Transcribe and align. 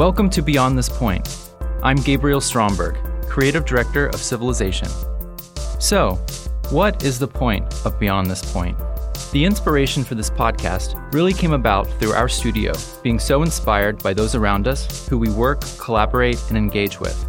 Welcome 0.00 0.30
to 0.30 0.40
Beyond 0.40 0.78
This 0.78 0.88
Point. 0.88 1.50
I'm 1.82 1.96
Gabriel 1.96 2.40
Stromberg, 2.40 2.96
Creative 3.28 3.66
Director 3.66 4.06
of 4.06 4.16
Civilization. 4.16 4.88
So, 5.78 6.14
what 6.70 7.04
is 7.04 7.18
the 7.18 7.28
point 7.28 7.66
of 7.84 8.00
Beyond 8.00 8.30
This 8.30 8.50
Point? 8.50 8.78
The 9.30 9.44
inspiration 9.44 10.02
for 10.02 10.14
this 10.14 10.30
podcast 10.30 11.12
really 11.12 11.34
came 11.34 11.52
about 11.52 11.86
through 12.00 12.12
our 12.12 12.30
studio 12.30 12.72
being 13.02 13.18
so 13.18 13.42
inspired 13.42 14.02
by 14.02 14.14
those 14.14 14.34
around 14.34 14.66
us 14.66 15.06
who 15.06 15.18
we 15.18 15.28
work, 15.28 15.60
collaborate, 15.78 16.42
and 16.48 16.56
engage 16.56 16.98
with 16.98 17.22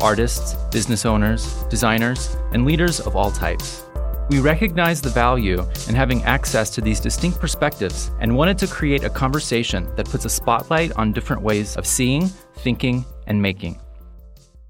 artists, 0.00 0.54
business 0.72 1.04
owners, 1.04 1.62
designers, 1.64 2.38
and 2.52 2.64
leaders 2.64 3.00
of 3.00 3.16
all 3.16 3.32
types. 3.32 3.83
We 4.30 4.40
recognize 4.40 5.02
the 5.02 5.10
value 5.10 5.60
in 5.86 5.94
having 5.94 6.22
access 6.22 6.70
to 6.70 6.80
these 6.80 6.98
distinct 6.98 7.38
perspectives 7.38 8.10
and 8.20 8.34
wanted 8.34 8.56
to 8.58 8.66
create 8.66 9.04
a 9.04 9.10
conversation 9.10 9.94
that 9.96 10.08
puts 10.08 10.24
a 10.24 10.30
spotlight 10.30 10.92
on 10.92 11.12
different 11.12 11.42
ways 11.42 11.76
of 11.76 11.86
seeing, 11.86 12.28
thinking, 12.56 13.04
and 13.26 13.42
making. 13.42 13.78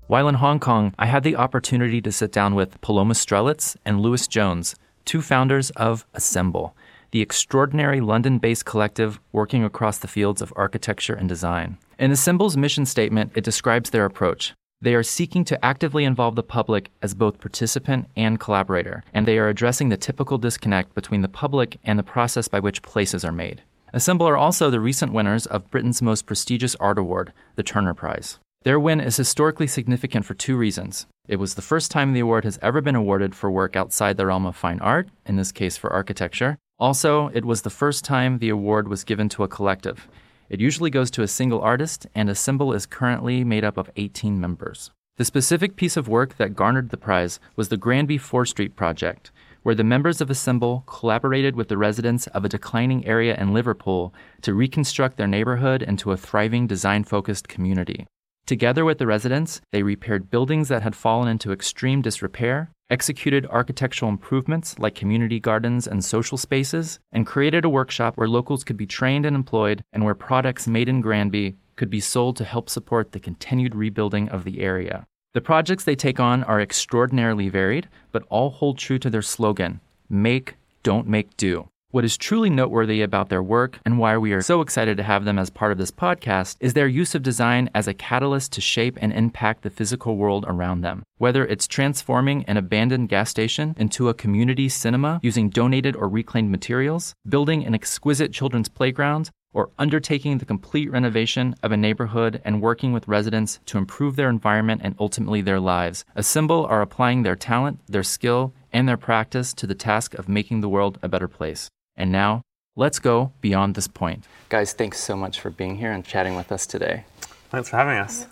While 0.08 0.26
in 0.26 0.34
Hong 0.34 0.58
Kong, 0.58 0.92
I 0.98 1.06
had 1.06 1.22
the 1.22 1.36
opportunity 1.36 2.00
to 2.00 2.10
sit 2.10 2.32
down 2.32 2.56
with 2.56 2.80
Paloma 2.80 3.14
Strelitz 3.14 3.76
and 3.84 4.00
Lewis 4.00 4.26
Jones, 4.26 4.74
two 5.04 5.22
founders 5.22 5.70
of 5.70 6.04
Assemble, 6.14 6.76
the 7.12 7.22
extraordinary 7.22 8.00
London 8.00 8.38
based 8.38 8.64
collective 8.64 9.20
working 9.30 9.62
across 9.62 9.98
the 9.98 10.08
fields 10.08 10.42
of 10.42 10.52
architecture 10.56 11.14
and 11.14 11.28
design. 11.28 11.78
In 11.96 12.10
Assemble's 12.10 12.56
mission 12.56 12.86
statement, 12.86 13.30
it 13.36 13.44
describes 13.44 13.90
their 13.90 14.04
approach 14.04 14.52
they 14.84 14.94
are 14.94 15.02
seeking 15.02 15.44
to 15.46 15.64
actively 15.64 16.04
involve 16.04 16.36
the 16.36 16.42
public 16.42 16.90
as 17.00 17.14
both 17.14 17.40
participant 17.40 18.06
and 18.16 18.38
collaborator, 18.38 19.02
and 19.14 19.26
they 19.26 19.38
are 19.38 19.48
addressing 19.48 19.88
the 19.88 19.96
typical 19.96 20.36
disconnect 20.36 20.94
between 20.94 21.22
the 21.22 21.28
public 21.28 21.78
and 21.84 21.98
the 21.98 22.02
process 22.02 22.48
by 22.48 22.60
which 22.60 22.82
places 22.82 23.24
are 23.24 23.32
made. 23.32 23.62
Assemble 23.94 24.28
are 24.28 24.36
also 24.36 24.68
the 24.68 24.80
recent 24.80 25.12
winners 25.12 25.46
of 25.46 25.70
Britain's 25.70 26.02
most 26.02 26.26
prestigious 26.26 26.74
art 26.76 26.98
award, 26.98 27.32
the 27.56 27.62
Turner 27.62 27.94
Prize. 27.94 28.38
Their 28.64 28.78
win 28.78 29.00
is 29.00 29.16
historically 29.16 29.66
significant 29.66 30.26
for 30.26 30.34
two 30.34 30.56
reasons. 30.56 31.06
It 31.28 31.36
was 31.36 31.54
the 31.54 31.62
first 31.62 31.90
time 31.90 32.12
the 32.12 32.20
award 32.20 32.44
has 32.44 32.58
ever 32.60 32.82
been 32.82 32.94
awarded 32.94 33.34
for 33.34 33.50
work 33.50 33.76
outside 33.76 34.18
the 34.18 34.26
realm 34.26 34.44
of 34.44 34.54
fine 34.54 34.80
art, 34.80 35.08
in 35.24 35.36
this 35.36 35.52
case 35.52 35.78
for 35.78 35.92
architecture. 35.92 36.58
Also, 36.78 37.28
it 37.28 37.46
was 37.46 37.62
the 37.62 37.70
first 37.70 38.04
time 38.04 38.38
the 38.38 38.50
award 38.50 38.88
was 38.88 39.04
given 39.04 39.30
to 39.30 39.44
a 39.44 39.48
collective. 39.48 40.08
It 40.48 40.60
usually 40.60 40.90
goes 40.90 41.10
to 41.12 41.22
a 41.22 41.28
single 41.28 41.60
artist, 41.60 42.06
and 42.14 42.28
Assemble 42.28 42.72
is 42.72 42.86
currently 42.86 43.44
made 43.44 43.64
up 43.64 43.76
of 43.76 43.90
18 43.96 44.40
members. 44.40 44.90
The 45.16 45.24
specific 45.24 45.76
piece 45.76 45.96
of 45.96 46.08
work 46.08 46.36
that 46.38 46.56
garnered 46.56 46.90
the 46.90 46.96
prize 46.96 47.38
was 47.56 47.68
the 47.68 47.76
Granby 47.76 48.18
4 48.18 48.44
Street 48.44 48.74
project, 48.76 49.30
where 49.62 49.74
the 49.74 49.84
members 49.84 50.20
of 50.20 50.28
Assemble 50.28 50.82
collaborated 50.86 51.56
with 51.56 51.68
the 51.68 51.78
residents 51.78 52.26
of 52.28 52.44
a 52.44 52.48
declining 52.48 53.06
area 53.06 53.36
in 53.36 53.54
Liverpool 53.54 54.12
to 54.42 54.54
reconstruct 54.54 55.16
their 55.16 55.26
neighborhood 55.26 55.82
into 55.82 56.12
a 56.12 56.16
thriving 56.16 56.66
design 56.66 57.04
focused 57.04 57.48
community. 57.48 58.06
Together 58.44 58.84
with 58.84 58.98
the 58.98 59.06
residents, 59.06 59.62
they 59.70 59.82
repaired 59.82 60.30
buildings 60.30 60.68
that 60.68 60.82
had 60.82 60.94
fallen 60.94 61.28
into 61.28 61.50
extreme 61.50 62.02
disrepair, 62.02 62.70
executed 62.90 63.46
architectural 63.46 64.10
improvements 64.10 64.78
like 64.78 64.94
community 64.94 65.40
gardens 65.40 65.86
and 65.86 66.04
social 66.04 66.38
spaces, 66.38 66.98
and 67.12 67.26
created 67.26 67.64
a 67.64 67.68
workshop 67.68 68.16
where 68.16 68.28
locals 68.28 68.64
could 68.64 68.76
be 68.76 68.86
trained 68.86 69.26
and 69.26 69.34
employed 69.34 69.82
and 69.92 70.04
where 70.04 70.14
products 70.14 70.68
made 70.68 70.88
in 70.88 71.00
Granby 71.00 71.56
could 71.76 71.90
be 71.90 72.00
sold 72.00 72.36
to 72.36 72.44
help 72.44 72.68
support 72.68 73.12
the 73.12 73.20
continued 73.20 73.74
rebuilding 73.74 74.28
of 74.28 74.44
the 74.44 74.60
area. 74.60 75.06
The 75.32 75.40
projects 75.40 75.84
they 75.84 75.96
take 75.96 76.20
on 76.20 76.44
are 76.44 76.60
extraordinarily 76.60 77.48
varied, 77.48 77.88
but 78.12 78.22
all 78.28 78.50
hold 78.50 78.78
true 78.78 78.98
to 79.00 79.10
their 79.10 79.22
slogan 79.22 79.80
make, 80.08 80.54
don't 80.82 81.08
make 81.08 81.36
do. 81.36 81.68
What 81.94 82.04
is 82.04 82.16
truly 82.16 82.50
noteworthy 82.50 83.02
about 83.02 83.28
their 83.28 83.40
work 83.40 83.78
and 83.84 84.00
why 84.00 84.18
we 84.18 84.32
are 84.32 84.42
so 84.42 84.62
excited 84.62 84.96
to 84.96 85.04
have 85.04 85.24
them 85.24 85.38
as 85.38 85.48
part 85.48 85.70
of 85.70 85.78
this 85.78 85.92
podcast 85.92 86.56
is 86.58 86.74
their 86.74 86.88
use 86.88 87.14
of 87.14 87.22
design 87.22 87.70
as 87.72 87.86
a 87.86 87.94
catalyst 87.94 88.50
to 88.54 88.60
shape 88.60 88.98
and 89.00 89.12
impact 89.12 89.62
the 89.62 89.70
physical 89.70 90.16
world 90.16 90.44
around 90.48 90.80
them. 90.80 91.04
Whether 91.18 91.46
it's 91.46 91.68
transforming 91.68 92.42
an 92.46 92.56
abandoned 92.56 93.10
gas 93.10 93.30
station 93.30 93.76
into 93.78 94.08
a 94.08 94.14
community 94.14 94.68
cinema 94.68 95.20
using 95.22 95.50
donated 95.50 95.94
or 95.94 96.08
reclaimed 96.08 96.50
materials, 96.50 97.14
building 97.28 97.64
an 97.64 97.76
exquisite 97.76 98.32
children's 98.32 98.68
playground, 98.68 99.30
or 99.52 99.70
undertaking 99.78 100.38
the 100.38 100.44
complete 100.44 100.90
renovation 100.90 101.54
of 101.62 101.70
a 101.70 101.76
neighborhood 101.76 102.42
and 102.44 102.60
working 102.60 102.92
with 102.92 103.06
residents 103.06 103.60
to 103.66 103.78
improve 103.78 104.16
their 104.16 104.30
environment 104.30 104.80
and 104.82 104.96
ultimately 104.98 105.42
their 105.42 105.60
lives. 105.60 106.04
Assemble 106.16 106.66
are 106.66 106.82
applying 106.82 107.22
their 107.22 107.36
talent, 107.36 107.78
their 107.86 108.02
skill, 108.02 108.52
and 108.72 108.88
their 108.88 108.96
practice 108.96 109.54
to 109.54 109.64
the 109.68 109.76
task 109.76 110.14
of 110.14 110.28
making 110.28 110.60
the 110.60 110.68
world 110.68 110.98
a 111.00 111.08
better 111.08 111.28
place. 111.28 111.70
And 111.96 112.10
now, 112.10 112.42
let's 112.76 112.98
go 112.98 113.32
beyond 113.40 113.74
this 113.74 113.88
point. 113.88 114.24
Guys, 114.48 114.72
thanks 114.72 115.00
so 115.00 115.16
much 115.16 115.40
for 115.40 115.50
being 115.50 115.76
here 115.76 115.92
and 115.92 116.04
chatting 116.04 116.34
with 116.34 116.50
us 116.50 116.66
today. 116.66 117.04
Thanks 117.50 117.68
for 117.68 117.76
having 117.76 117.98
us. 117.98 118.26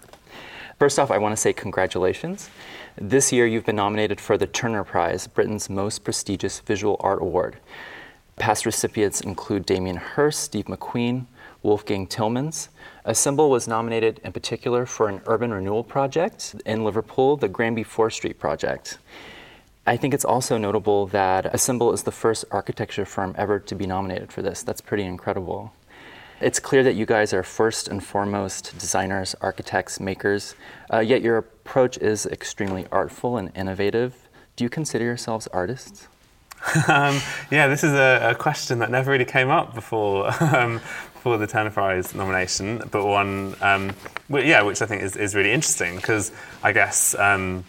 First 0.79 0.99
off, 0.99 1.11
I 1.11 1.19
want 1.19 1.33
to 1.33 1.41
say 1.41 1.53
congratulations. 1.53 2.51
This 2.97 3.33
year, 3.33 3.47
you've 3.47 3.65
been 3.65 3.77
nominated 3.77 4.21
for 4.21 4.37
the 4.37 4.47
Turner 4.47 4.83
Prize, 4.83 5.27
Britain's 5.27 5.71
most 5.71 6.03
prestigious 6.03 6.61
visual 6.61 6.97
art 7.01 7.23
award. 7.23 7.57
Past 8.37 8.67
recipients 8.67 9.21
include 9.21 9.65
Damien 9.65 9.97
Hirst, 9.97 10.41
Steve 10.41 10.65
McQueen, 10.65 11.27
Wolfgang 11.63 12.09
Tillmans. 12.09 12.69
Assemble 13.05 13.49
was 13.49 13.69
nominated 13.69 14.21
in 14.25 14.33
particular 14.33 14.85
for 14.85 15.09
an 15.09 15.21
urban 15.27 15.53
renewal 15.53 15.85
project 15.85 16.57
in 16.67 16.83
Liverpool, 16.83 17.37
the 17.37 17.49
Granby 17.49 17.85
4 17.85 18.11
Street 18.11 18.39
project. 18.39 18.99
I 19.87 19.97
think 19.97 20.15
it's 20.15 20.25
also 20.25 20.59
notable 20.59 21.07
that 21.09 21.47
Assemble 21.47 21.93
is 21.93 22.05
the 22.05 22.13
first 22.13 22.45
architecture 22.53 23.05
firm 23.05 23.35
ever 23.37 23.59
to 23.59 23.75
be 23.75 23.87
nominated 23.87 24.31
for 24.33 24.41
this. 24.41 24.63
That's 24.63 24.81
pretty 24.81 25.03
incredible. 25.03 25.73
It's 26.41 26.61
clear 26.61 26.85
that 26.85 26.95
you 26.95 27.05
guys 27.05 27.33
are 27.33 27.43
first 27.43 27.89
and 27.89 28.03
foremost 28.03 28.77
designers, 28.79 29.35
architects, 29.41 29.99
makers, 29.99 30.55
uh, 30.93 31.01
yet 31.01 31.23
your 31.23 31.37
approach 31.37 31.99
is 31.99 32.27
extremely 32.27 32.87
artful 32.93 33.37
and 33.37 33.51
innovative. 33.57 34.29
Do 34.55 34.65
you 34.65 34.71
consider 34.71 35.05
yourselves 35.05 35.49
artists? 35.49 36.09
um, 36.89 37.21
yeah, 37.51 37.67
this 37.67 37.83
is 37.83 37.93
a, 37.93 38.31
a, 38.31 38.35
question 38.37 38.79
that 38.79 38.91
never 38.91 39.11
really 39.11 39.25
came 39.25 39.51
up 39.51 39.75
before 39.75 40.33
um, 40.55 40.75
before 41.13 41.37
the 41.37 41.47
Turner 41.47 41.71
Prize 41.71 42.15
nomination, 42.15 42.83
but 42.91 43.05
one, 43.05 43.57
um, 43.61 43.93
yeah, 44.29 44.63
which 44.63 44.81
I 44.81 44.87
think 44.87 45.03
is, 45.03 45.17
is 45.17 45.35
really 45.35 45.51
interesting 45.51 45.97
because 45.97 46.31
I 46.63 46.73
guess 46.73 47.17
um, 47.17 47.65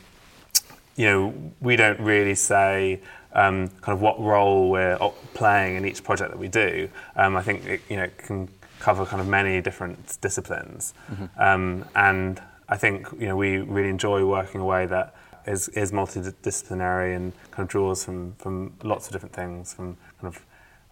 you 0.95 1.05
know, 1.05 1.33
we 1.61 1.75
don't 1.75 1.99
really 1.99 2.35
say 2.35 3.01
um, 3.33 3.67
kind 3.81 3.95
of 3.95 4.01
what 4.01 4.19
role 4.19 4.69
we're 4.69 4.97
playing 5.33 5.75
in 5.75 5.85
each 5.85 6.03
project 6.03 6.31
that 6.31 6.39
we 6.39 6.47
do. 6.47 6.89
Um, 7.15 7.35
I 7.35 7.41
think 7.41 7.65
it, 7.65 7.81
you 7.89 7.97
know 7.97 8.03
it 8.03 8.17
can 8.17 8.47
cover 8.79 9.05
kind 9.05 9.21
of 9.21 9.27
many 9.27 9.61
different 9.61 10.17
disciplines, 10.21 10.93
mm-hmm. 11.11 11.25
um, 11.41 11.85
and 11.95 12.41
I 12.69 12.77
think 12.77 13.07
you 13.19 13.27
know 13.27 13.35
we 13.35 13.57
really 13.57 13.89
enjoy 13.89 14.25
working 14.25 14.61
a 14.61 14.65
way 14.65 14.85
that 14.85 15.15
is, 15.47 15.67
is 15.69 15.91
multidisciplinary 15.91 17.15
and 17.15 17.33
kind 17.51 17.65
of 17.65 17.69
draws 17.69 18.03
from 18.03 18.33
from 18.33 18.73
lots 18.83 19.07
of 19.07 19.13
different 19.13 19.33
things, 19.33 19.73
from 19.73 19.97
kind 20.21 20.35
of 20.35 20.45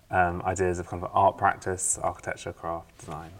um, 0.09 0.41
ideas 0.43 0.79
of 0.79 0.87
kind 0.87 1.03
of 1.03 1.09
art 1.13 1.37
practice, 1.37 1.99
architecture, 2.01 2.53
craft, 2.53 2.97
design, 2.99 3.31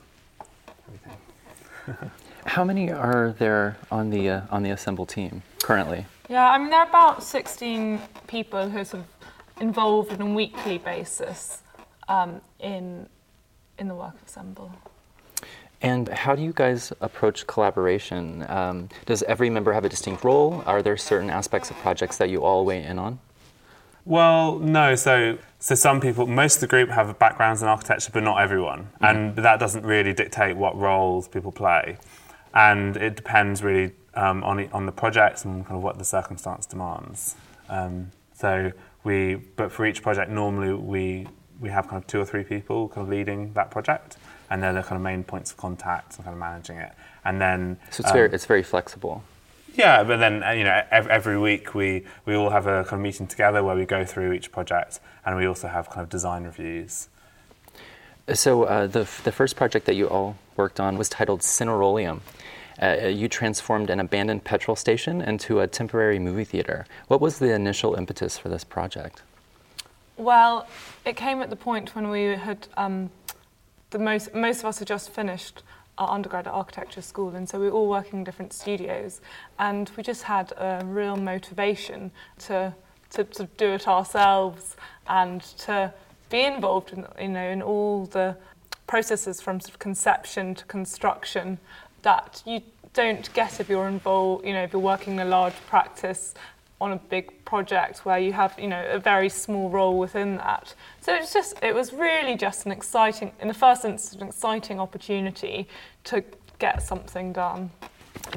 everything. 0.88 2.12
How 2.46 2.64
many 2.64 2.92
are 2.92 3.36
there 3.38 3.78
on 3.92 4.10
the 4.10 4.30
uh, 4.30 4.42
on 4.52 4.64
the 4.64 4.72
Assemble 4.72 5.06
team 5.06 5.44
currently? 5.62 6.06
Yeah, 6.32 6.50
I 6.50 6.58
mean, 6.60 6.70
there 6.70 6.80
are 6.80 6.88
about 6.88 7.24
16 7.24 8.00
people 8.28 8.70
who 8.70 8.78
are 8.80 8.86
sort 8.86 9.04
of 9.04 9.62
involved 9.62 10.14
on 10.14 10.22
a 10.22 10.34
weekly 10.34 10.78
basis 10.78 11.62
um, 12.08 12.40
in, 12.62 13.06
in 13.78 13.90
the 13.90 13.96
work 13.96 14.14
of 14.14 14.26
Assemble. 14.26 14.72
And 15.82 16.08
how 16.08 16.34
do 16.34 16.42
you 16.42 16.54
guys 16.56 16.94
approach 17.02 17.46
collaboration? 17.48 18.46
Um, 18.48 18.88
does 19.06 19.24
every 19.24 19.50
member 19.50 19.74
have 19.74 19.84
a 19.84 19.90
distinct 19.90 20.24
role? 20.24 20.64
Are 20.66 20.82
there 20.82 20.96
certain 20.96 21.30
aspects 21.30 21.70
of 21.70 21.76
projects 21.80 22.16
that 22.20 22.30
you 22.30 22.46
all 22.46 22.64
weigh 22.64 22.82
in 22.82 22.98
on? 22.98 23.20
Well, 24.06 24.58
no. 24.60 24.96
So, 24.96 25.38
so 25.60 25.76
some 25.76 26.00
people, 26.00 26.28
most 26.28 26.56
of 26.56 26.62
the 26.62 26.68
group 26.68 26.92
have 26.92 27.20
backgrounds 27.20 27.62
in 27.62 27.68
architecture, 27.68 28.12
but 28.14 28.24
not 28.24 28.42
everyone, 28.42 28.84
mm-hmm. 28.84 29.04
and 29.06 29.36
that 29.36 29.60
doesn't 29.60 29.86
really 29.86 30.14
dictate 30.14 30.56
what 30.56 30.78
roles 30.78 31.28
people 31.28 31.52
play, 31.52 31.98
and 32.54 32.98
it 32.98 33.16
depends 33.16 33.64
really 33.64 33.94
um, 34.16 34.44
on, 34.44 34.68
on 34.72 34.86
the 34.86 34.92
project 34.92 35.46
and 35.46 35.66
kind 35.66 35.78
of 35.78 35.84
what 35.84 35.98
the 35.98 36.06
circumstance 36.06 36.66
demands. 36.66 37.36
Um, 37.70 38.12
so 38.34 38.72
we, 39.04 39.36
but 39.36 39.72
for 39.72 39.86
each 39.86 40.02
project, 40.02 40.30
normally 40.30 40.74
we, 40.74 41.28
we 41.60 41.70
have 41.70 41.88
kind 41.88 42.02
of 42.02 42.08
two 42.08 42.20
or 42.20 42.26
three 42.26 42.44
people 42.44 42.90
kind 42.90 43.06
of 43.06 43.10
leading 43.10 43.54
that 43.54 43.72
project, 43.72 44.18
and 44.50 44.62
they're 44.62 44.74
the 44.74 44.84
kind 44.84 44.96
of 44.96 45.02
main 45.02 45.24
points 45.24 45.52
of 45.52 45.58
contact 45.58 46.16
and 46.16 46.26
kind 46.26 46.34
of 46.34 46.40
managing 46.40 46.78
it. 46.78 46.92
And 47.24 47.40
then 47.40 47.78
so 47.92 48.02
it's 48.02 48.10
um, 48.10 48.14
very 48.14 48.30
it's 48.32 48.46
very 48.46 48.64
flexible. 48.64 49.24
Yeah, 49.76 50.04
but 50.04 50.18
then 50.18 50.44
uh, 50.44 50.52
you 50.52 50.64
know 50.64 50.84
every 50.92 51.40
week 51.40 51.74
we, 51.74 52.04
we 52.26 52.36
all 52.36 52.50
have 52.50 52.68
a 52.68 52.84
kind 52.84 52.94
of 52.94 53.00
meeting 53.00 53.28
together 53.28 53.64
where 53.64 53.76
we 53.76 53.86
go 53.86 54.04
through 54.04 54.34
each 54.34 54.52
project, 54.52 55.00
and 55.26 55.38
we 55.38 55.46
also 55.46 55.68
have 55.68 55.90
kind 55.90 56.02
of 56.02 56.10
design 56.10 56.44
reviews. 56.44 57.08
So 58.34 58.64
uh, 58.64 58.88
the 58.88 59.08
the 59.24 59.32
first 59.32 59.56
project 59.56 59.86
that 59.86 59.96
you 59.96 60.08
all 60.08 60.38
worked 60.58 60.80
on 60.80 60.98
was 60.98 61.10
titled 61.10 61.42
Cineroleum. 61.42 62.22
Uh, 62.82 63.08
you 63.08 63.28
transformed 63.28 63.90
an 63.90 64.00
abandoned 64.00 64.44
petrol 64.44 64.76
station 64.76 65.22
into 65.22 65.60
a 65.60 65.68
temporary 65.68 66.20
movie 66.20 66.44
theater. 66.44 66.86
What 67.08 67.22
was 67.22 67.40
the 67.40 67.54
initial 67.54 67.96
impetus 67.96 68.38
for 68.38 68.50
this 68.50 68.64
project? 68.64 69.22
Well, 70.18 70.68
it 71.06 71.16
came 71.16 71.42
at 71.42 71.50
the 71.50 71.56
point 71.56 71.96
when 71.96 72.10
we 72.10 72.24
had 72.24 72.68
um, 72.78 73.10
the 73.90 74.00
most 74.00 74.34
most 74.34 74.60
of 74.60 74.66
us 74.66 74.80
had 74.80 74.88
just 74.88 75.10
finished 75.10 75.64
our 75.98 76.10
undergrad 76.12 76.48
at 76.48 76.54
architecture 76.54 77.02
school, 77.02 77.36
and 77.36 77.48
so 77.48 77.60
we 77.60 77.66
were 77.66 77.72
all 77.72 77.90
working 77.90 78.20
in 78.20 78.24
different 78.24 78.54
studios, 78.54 79.22
and 79.60 79.90
we 79.98 80.04
just 80.04 80.24
had 80.24 80.52
a 80.54 80.82
real 80.86 81.16
motivation 81.16 82.12
to 82.40 82.74
to, 83.12 83.24
to 83.26 83.46
do 83.58 83.68
it 83.68 83.88
ourselves 83.88 84.76
and 85.08 85.42
to 85.42 85.94
be 86.30 86.42
involved 86.42 86.94
in 86.94 87.06
you 87.20 87.28
know 87.28 87.50
in 87.50 87.62
all 87.62 88.06
the 88.06 88.36
processes 88.88 89.42
from 89.42 89.60
sort 89.60 89.74
of 89.74 89.80
conception 89.80 90.56
to 90.56 90.66
construction 90.66 91.58
that 92.04 92.42
you 92.46 92.62
don't 92.94 93.34
get 93.34 93.60
if 93.60 93.70
you're 93.70 93.88
involved 93.88 94.46
you 94.46 94.54
know 94.54 94.64
if 94.64 94.74
you're 94.74 94.82
working 94.82 95.14
in 95.14 95.20
a 95.20 95.26
large 95.26 95.56
practice 95.68 96.34
on 96.82 96.94
a 96.94 96.98
big 96.98 97.46
project 97.46 98.00
where 98.06 98.18
you 98.18 98.34
have 98.34 98.58
you 98.60 98.68
know 98.68 98.84
a 98.90 99.00
very 99.00 99.30
small 99.30 99.70
role 99.70 100.00
within 100.00 100.38
that. 100.38 100.74
So 101.00 101.14
it's 101.14 101.32
just 101.32 101.62
it 101.62 101.76
was 101.76 101.94
really 101.94 102.36
just 102.36 102.66
an 102.66 102.72
exciting 102.72 103.32
in 103.40 103.48
the 103.48 103.54
first 103.54 103.86
instance 103.86 104.20
an 104.20 104.28
exciting 104.28 104.80
opportunity 104.80 105.68
to 106.06 106.24
get 106.58 106.82
something 106.82 107.32
done. 107.32 107.70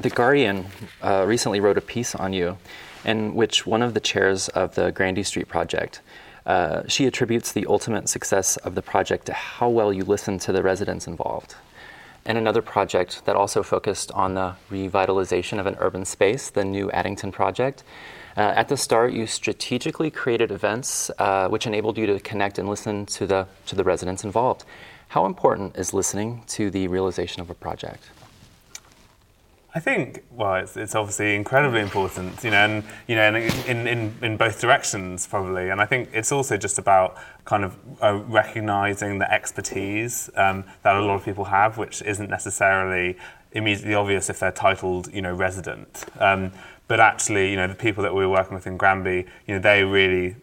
The 0.01 0.09
guardian 0.09 0.67
uh, 1.01 1.25
recently 1.27 1.59
wrote 1.59 1.77
a 1.77 1.81
piece 1.81 2.13
on 2.15 2.33
you 2.33 2.57
in 3.03 3.35
which 3.35 3.65
one 3.65 3.81
of 3.81 3.93
the 3.93 3.99
chairs 3.99 4.47
of 4.49 4.75
the 4.75 4.91
Granby 4.91 5.23
Street 5.23 5.47
project 5.47 6.01
uh, 6.45 6.83
she 6.87 7.07
attributes 7.07 7.51
the 7.51 7.65
ultimate 7.65 8.07
success 8.07 8.57
of 8.57 8.75
the 8.75 8.81
project 8.81 9.25
to 9.25 9.33
how 9.33 9.67
well 9.67 9.91
you 9.91 10.03
listen 10.03 10.37
to 10.37 10.51
the 10.51 10.61
residents 10.61 11.07
involved 11.07 11.55
and 12.25 12.37
another 12.37 12.61
project 12.61 13.23
that 13.25 13.35
also 13.35 13.61
focused 13.61 14.11
on 14.11 14.33
the 14.33 14.55
revitalization 14.71 15.59
of 15.59 15.65
an 15.65 15.75
urban 15.79 16.05
space, 16.05 16.49
the 16.49 16.65
New 16.65 16.89
Addington 16.91 17.31
project. 17.31 17.83
Uh, 18.37 18.41
at 18.55 18.67
the 18.67 18.75
start, 18.75 19.13
you 19.13 19.27
strategically 19.27 20.11
created 20.11 20.51
events 20.51 21.09
uh, 21.19 21.47
which 21.47 21.67
enabled 21.67 21.97
you 21.97 22.05
to 22.05 22.19
connect 22.19 22.57
and 22.57 22.67
listen 22.67 23.05
to 23.05 23.25
the, 23.25 23.47
to 23.67 23.75
the 23.75 23.83
residents 23.83 24.23
involved. 24.23 24.65
How 25.09 25.25
important 25.25 25.77
is 25.77 25.93
listening 25.93 26.43
to 26.47 26.69
the 26.69 26.87
realization 26.87 27.41
of 27.41 27.49
a 27.49 27.53
project? 27.53 28.09
I 29.75 29.81
think, 29.81 30.23
well, 30.31 30.55
it's, 30.55 30.77
it's 30.77 30.95
obviously 30.95 31.35
incredibly 31.35 31.81
important, 31.81 32.41
you 32.45 32.51
know, 32.51 32.63
and 32.63 32.83
you 33.07 33.15
know, 33.17 33.35
in, 33.35 33.87
in, 33.87 34.15
in 34.21 34.37
both 34.37 34.61
directions 34.61 35.27
probably. 35.27 35.69
And 35.69 35.81
I 35.81 35.85
think 35.85 36.09
it's 36.13 36.31
also 36.31 36.55
just 36.55 36.79
about 36.79 37.17
kind 37.43 37.65
of 37.65 37.75
uh, 38.01 38.23
recognizing 38.25 39.19
the 39.19 39.29
expertise 39.29 40.29
um, 40.37 40.63
that 40.83 40.95
a 40.95 41.01
lot 41.01 41.15
of 41.15 41.25
people 41.25 41.43
have, 41.43 41.77
which 41.77 42.01
isn't 42.03 42.29
necessarily 42.29 43.17
immediately 43.51 43.95
obvious 43.95 44.29
if 44.29 44.39
they're 44.39 44.53
titled, 44.53 45.13
you 45.13 45.21
know, 45.21 45.33
resident. 45.33 46.05
Um, 46.19 46.53
but 46.87 47.01
actually, 47.01 47.49
you 47.51 47.57
know, 47.57 47.67
the 47.67 47.75
people 47.75 48.01
that 48.03 48.15
we're 48.15 48.29
working 48.29 48.55
with 48.55 48.67
in 48.67 48.77
Granby, 48.77 49.25
you 49.45 49.55
know, 49.55 49.59
they 49.59 49.83
really, 49.83 50.37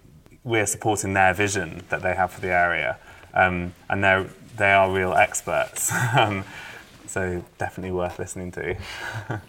we're 0.44 0.66
supporting 0.66 1.14
their 1.14 1.32
vision 1.32 1.84
that 1.88 2.02
they 2.02 2.14
have 2.14 2.32
for 2.32 2.42
the 2.42 2.52
area, 2.52 2.98
um, 3.32 3.72
and 3.88 4.04
they're 4.04 4.26
they 4.56 4.72
are 4.72 4.92
real 4.92 5.14
experts. 5.14 5.90
So 7.12 7.44
definitely 7.58 7.90
worth 7.90 8.18
listening 8.18 8.52
to. 8.52 8.74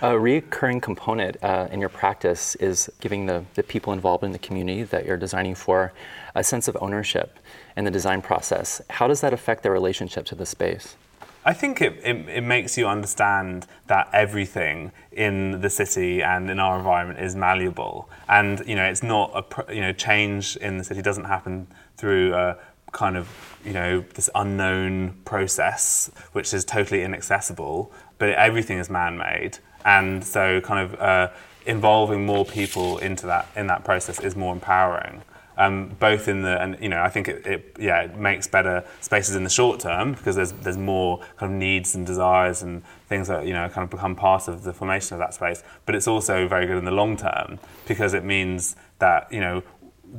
A 0.00 0.18
recurring 0.18 0.80
component 0.80 1.36
uh, 1.44 1.68
in 1.70 1.78
your 1.78 1.90
practice 1.90 2.54
is 2.54 2.90
giving 3.02 3.26
the, 3.26 3.44
the 3.54 3.62
people 3.62 3.92
involved 3.92 4.24
in 4.24 4.32
the 4.32 4.38
community 4.38 4.82
that 4.84 5.04
you're 5.04 5.18
designing 5.18 5.54
for 5.54 5.92
a 6.34 6.42
sense 6.42 6.68
of 6.68 6.76
ownership 6.80 7.38
in 7.76 7.84
the 7.84 7.90
design 7.90 8.22
process. 8.22 8.80
How 8.88 9.06
does 9.08 9.20
that 9.20 9.34
affect 9.34 9.62
their 9.62 9.72
relationship 9.72 10.24
to 10.26 10.34
the 10.34 10.46
space? 10.46 10.96
I 11.44 11.52
think 11.52 11.82
it, 11.82 12.00
it, 12.02 12.28
it, 12.30 12.40
makes 12.40 12.78
you 12.78 12.86
understand 12.86 13.66
that 13.88 14.08
everything 14.14 14.90
in 15.12 15.60
the 15.60 15.68
city 15.68 16.22
and 16.22 16.50
in 16.50 16.58
our 16.58 16.78
environment 16.78 17.20
is 17.20 17.36
malleable. 17.36 18.08
And, 18.26 18.66
you 18.66 18.74
know, 18.74 18.84
it's 18.84 19.02
not 19.02 19.32
a, 19.34 19.74
you 19.74 19.82
know, 19.82 19.92
change 19.92 20.56
in 20.56 20.78
the 20.78 20.84
city 20.84 21.02
doesn't 21.02 21.26
happen 21.26 21.66
through 21.98 22.34
a 22.34 22.56
kind 22.92 23.16
of, 23.16 23.28
you 23.64 23.72
know, 23.72 24.04
this 24.14 24.30
unknown 24.34 25.14
process, 25.24 26.10
which 26.32 26.52
is 26.54 26.64
totally 26.64 27.02
inaccessible, 27.02 27.92
but 28.18 28.30
everything 28.30 28.78
is 28.78 28.88
man-made. 28.88 29.58
And 29.84 30.24
so 30.24 30.60
kind 30.60 30.90
of 30.92 31.00
uh, 31.00 31.30
involving 31.66 32.26
more 32.26 32.44
people 32.44 32.98
into 32.98 33.26
that, 33.26 33.48
in 33.56 33.66
that 33.68 33.84
process 33.84 34.20
is 34.20 34.36
more 34.36 34.52
empowering 34.52 35.22
um, 35.58 35.96
both 35.98 36.28
in 36.28 36.42
the 36.42 36.60
and 36.60 36.76
you 36.80 36.88
know 36.88 37.02
I 37.02 37.08
think 37.08 37.28
it, 37.28 37.46
it, 37.46 37.76
yeah 37.78 38.02
it 38.02 38.16
makes 38.16 38.46
better 38.46 38.84
spaces 39.00 39.36
in 39.36 39.44
the 39.44 39.50
short 39.50 39.80
term 39.80 40.12
because 40.12 40.36
there's 40.36 40.52
there's 40.52 40.76
more 40.76 41.20
kind 41.36 41.52
of 41.52 41.58
needs 41.58 41.94
and 41.94 42.06
desires 42.06 42.62
and 42.62 42.82
things 43.08 43.28
that 43.28 43.46
you 43.46 43.52
know 43.52 43.68
kind 43.68 43.84
of 43.84 43.90
become 43.90 44.14
part 44.14 44.48
of 44.48 44.62
the 44.62 44.72
formation 44.72 45.14
of 45.14 45.18
that 45.20 45.34
space. 45.34 45.62
But 45.86 45.94
it's 45.94 46.06
also 46.06 46.46
very 46.46 46.66
good 46.66 46.76
in 46.76 46.84
the 46.84 46.90
long 46.90 47.16
term 47.16 47.58
because 47.86 48.14
it 48.14 48.24
means 48.24 48.76
that 48.98 49.32
you 49.32 49.40
know 49.40 49.62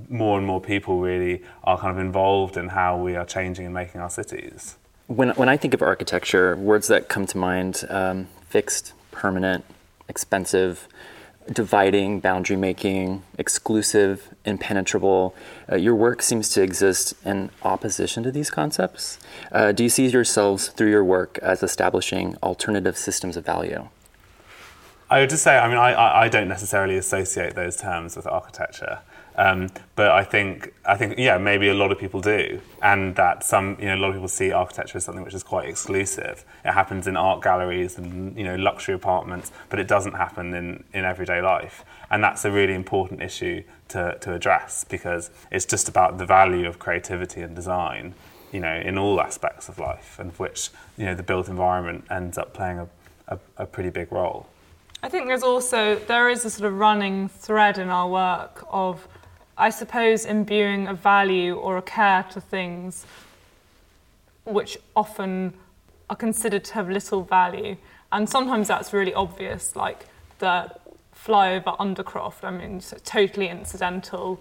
more 0.09 0.37
and 0.37 0.45
more 0.45 0.61
people 0.61 0.99
really 0.99 1.43
are 1.63 1.77
kind 1.77 1.91
of 1.91 2.03
involved 2.03 2.57
in 2.57 2.69
how 2.69 2.97
we 2.97 3.15
are 3.15 3.25
changing 3.25 3.65
and 3.65 3.73
making 3.73 4.01
our 4.01 4.09
cities. 4.09 4.77
When 5.07 5.29
when 5.31 5.49
I 5.49 5.57
think 5.57 5.73
of 5.73 5.81
architecture, 5.81 6.55
words 6.55 6.87
that 6.87 7.07
come 7.07 7.25
to 7.27 7.37
mind: 7.37 7.85
um, 7.89 8.27
fixed, 8.49 8.93
permanent, 9.11 9.63
expensive 10.09 10.87
dividing, 11.51 12.19
boundary 12.19 12.57
making, 12.57 13.23
exclusive, 13.37 14.29
impenetrable. 14.45 15.35
Uh, 15.71 15.75
your 15.75 15.95
work 15.95 16.21
seems 16.21 16.49
to 16.49 16.61
exist 16.61 17.13
in 17.25 17.49
opposition 17.63 18.23
to 18.23 18.31
these 18.31 18.49
concepts. 18.49 19.17
Uh, 19.51 19.71
do 19.71 19.83
you 19.83 19.89
see 19.89 20.07
yourselves 20.07 20.69
through 20.69 20.89
your 20.89 21.03
work 21.03 21.39
as 21.41 21.63
establishing 21.63 22.35
alternative 22.43 22.97
systems 22.97 23.37
of 23.37 23.45
value? 23.45 23.87
I 25.09 25.21
would 25.21 25.29
just 25.29 25.43
say, 25.43 25.57
I 25.57 25.67
mean, 25.69 25.77
I, 25.77 26.23
I 26.23 26.27
don't 26.27 26.49
necessarily 26.49 26.97
associate 26.97 27.55
those 27.55 27.77
terms 27.77 28.17
with 28.17 28.27
architecture. 28.27 28.99
Um, 29.37 29.69
but 29.95 30.09
I 30.09 30.23
think, 30.23 30.73
I 30.83 30.97
think, 30.97 31.19
yeah, 31.19 31.37
maybe 31.37 31.69
a 31.69 31.73
lot 31.75 31.91
of 31.91 31.99
people 31.99 32.21
do, 32.21 32.59
and 32.81 33.15
that 33.15 33.43
some, 33.43 33.77
you 33.79 33.85
know, 33.85 33.95
a 33.95 34.01
lot 34.01 34.09
of 34.09 34.15
people 34.15 34.27
see 34.27 34.51
architecture 34.51 34.97
as 34.97 35.05
something 35.05 35.23
which 35.23 35.35
is 35.35 35.43
quite 35.43 35.69
exclusive. 35.69 36.43
It 36.65 36.71
happens 36.71 37.05
in 37.05 37.15
art 37.15 37.43
galleries 37.43 37.99
and 37.99 38.35
you 38.35 38.43
know 38.43 38.55
luxury 38.55 38.95
apartments, 38.95 39.51
but 39.69 39.77
it 39.79 39.87
doesn't 39.87 40.13
happen 40.13 40.55
in, 40.55 40.83
in 40.91 41.05
everyday 41.05 41.39
life, 41.39 41.85
and 42.09 42.23
that's 42.23 42.45
a 42.45 42.51
really 42.51 42.73
important 42.73 43.21
issue 43.21 43.63
to, 43.89 44.17
to 44.21 44.33
address 44.33 44.83
because 44.83 45.29
it's 45.51 45.65
just 45.65 45.87
about 45.87 46.17
the 46.17 46.25
value 46.25 46.67
of 46.67 46.79
creativity 46.79 47.41
and 47.41 47.55
design, 47.55 48.15
you 48.51 48.59
know, 48.59 48.75
in 48.75 48.97
all 48.97 49.21
aspects 49.21 49.69
of 49.69 49.77
life, 49.77 50.17
and 50.17 50.31
which 50.33 50.71
you 50.97 51.05
know 51.05 51.13
the 51.13 51.21
built 51.21 51.47
environment 51.47 52.05
ends 52.09 52.39
up 52.39 52.55
playing 52.55 52.79
a, 52.79 52.87
a, 53.27 53.39
a 53.57 53.65
pretty 53.67 53.91
big 53.91 54.11
role. 54.11 54.47
I 55.03 55.09
think 55.09 55.27
there's 55.27 55.43
also 55.43 55.95
there 55.95 56.29
is 56.29 56.43
a 56.45 56.49
sort 56.49 56.67
of 56.67 56.77
running 56.77 57.29
thread 57.29 57.77
in 57.77 57.89
our 57.89 58.09
work 58.09 58.65
of 58.69 59.07
I 59.57 59.71
suppose, 59.71 60.25
imbuing 60.25 60.87
a 60.87 60.93
value 60.93 61.55
or 61.55 61.77
a 61.77 61.81
care 61.81 62.23
to 62.31 62.39
things 62.39 63.07
which 64.45 64.77
often 64.95 65.53
are 66.09 66.15
considered 66.15 66.63
to 66.65 66.73
have 66.75 66.89
little 66.89 67.23
value. 67.23 67.75
And 68.11 68.29
sometimes 68.29 68.67
that's 68.67 68.93
really 68.93 69.15
obvious, 69.15 69.75
like 69.75 70.05
the 70.37 70.71
flyover 71.15 71.75
Undercroft. 71.79 72.43
I 72.43 72.51
mean, 72.51 72.81
totally 73.03 73.49
incidental, 73.49 74.39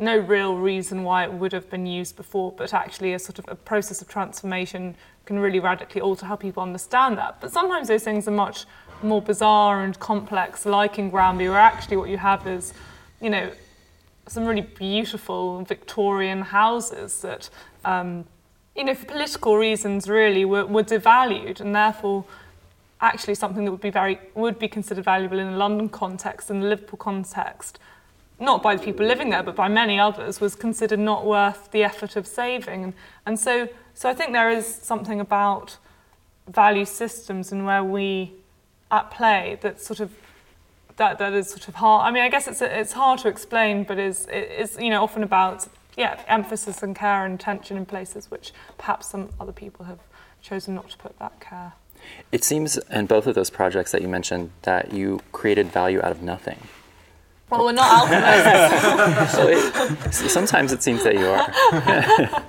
no 0.00 0.16
real 0.16 0.56
reason 0.56 1.04
why 1.04 1.24
it 1.24 1.32
would 1.32 1.52
have 1.52 1.70
been 1.70 1.86
used 1.86 2.16
before, 2.16 2.50
but 2.50 2.74
actually 2.74 3.14
a 3.14 3.20
sort 3.20 3.38
of 3.38 3.44
a 3.46 3.54
process 3.54 4.02
of 4.02 4.08
transformation 4.08 4.96
can 5.26 5.38
really 5.38 5.60
radically 5.60 6.00
alter 6.00 6.26
how 6.26 6.34
people 6.34 6.60
understand 6.62 7.16
that. 7.18 7.40
But 7.40 7.52
sometimes 7.52 7.86
those 7.86 8.02
things 8.02 8.26
are 8.26 8.32
much 8.32 8.64
more 9.02 9.22
bizarre 9.22 9.82
and 9.82 9.98
complex, 9.98 10.66
like 10.66 10.98
in 10.98 11.10
Granby, 11.10 11.48
where 11.48 11.58
actually 11.58 11.96
what 11.96 12.08
you 12.08 12.18
have 12.18 12.46
is, 12.46 12.74
you 13.20 13.30
know, 13.30 13.50
some 14.26 14.44
really 14.44 14.60
beautiful 14.60 15.62
Victorian 15.64 16.42
houses 16.42 17.20
that, 17.22 17.50
um, 17.84 18.24
you 18.76 18.84
know, 18.84 18.94
for 18.94 19.06
political 19.06 19.56
reasons, 19.56 20.08
really 20.08 20.44
were, 20.44 20.64
were 20.66 20.84
devalued, 20.84 21.60
and 21.60 21.74
therefore, 21.74 22.24
actually 23.00 23.34
something 23.34 23.64
that 23.64 23.70
would 23.70 23.80
be 23.80 23.90
very 23.90 24.20
would 24.34 24.58
be 24.58 24.68
considered 24.68 25.04
valuable 25.04 25.38
in 25.38 25.48
a 25.48 25.56
London 25.56 25.88
context 25.88 26.50
and 26.50 26.62
the 26.62 26.68
Liverpool 26.68 26.98
context, 26.98 27.78
not 28.38 28.62
by 28.62 28.76
the 28.76 28.82
people 28.82 29.04
living 29.04 29.30
there, 29.30 29.42
but 29.42 29.56
by 29.56 29.68
many 29.68 29.98
others, 29.98 30.40
was 30.40 30.54
considered 30.54 30.98
not 30.98 31.26
worth 31.26 31.70
the 31.72 31.82
effort 31.82 32.14
of 32.14 32.26
saving. 32.26 32.84
And, 32.84 32.92
and 33.26 33.38
so, 33.38 33.68
so 33.94 34.08
I 34.08 34.14
think 34.14 34.32
there 34.32 34.50
is 34.50 34.66
something 34.66 35.20
about 35.20 35.76
value 36.46 36.84
systems 36.84 37.52
and 37.52 37.66
where 37.66 37.84
we 37.84 38.32
at 38.90 39.10
play 39.10 39.58
that 39.62 39.80
sort 39.80 40.00
of 40.00 40.10
that 40.96 41.18
that 41.18 41.32
is 41.32 41.48
sort 41.48 41.68
of 41.68 41.74
hard. 41.76 42.06
I 42.06 42.10
mean, 42.10 42.22
I 42.22 42.28
guess 42.28 42.46
it's 42.46 42.62
it's 42.62 42.92
hard 42.92 43.18
to 43.20 43.28
explain, 43.28 43.84
but 43.84 43.98
is 43.98 44.26
is 44.26 44.76
you 44.78 44.90
know 44.90 45.02
often 45.02 45.22
about 45.22 45.66
yeah 45.96 46.22
emphasis 46.28 46.82
and 46.82 46.94
care 46.94 47.24
and 47.24 47.34
attention 47.34 47.76
in 47.76 47.86
places 47.86 48.30
which 48.30 48.52
perhaps 48.78 49.08
some 49.08 49.30
other 49.40 49.52
people 49.52 49.86
have 49.86 49.98
chosen 50.42 50.74
not 50.74 50.90
to 50.90 50.98
put 50.98 51.18
that 51.18 51.40
care. 51.40 51.72
It 52.32 52.44
seems 52.44 52.78
in 52.78 53.06
both 53.06 53.26
of 53.26 53.34
those 53.34 53.50
projects 53.50 53.92
that 53.92 54.02
you 54.02 54.08
mentioned 54.08 54.50
that 54.62 54.92
you 54.92 55.20
created 55.32 55.66
value 55.66 56.00
out 56.02 56.12
of 56.12 56.22
nothing. 56.22 56.58
Well, 57.50 57.64
we're 57.64 57.72
not 57.72 57.90
alchemists. 57.90 59.34
so 59.36 59.48
it, 59.48 60.30
sometimes 60.30 60.72
it 60.72 60.82
seems 60.82 61.02
that 61.02 61.14
you 61.14 61.26
are. 61.26 62.44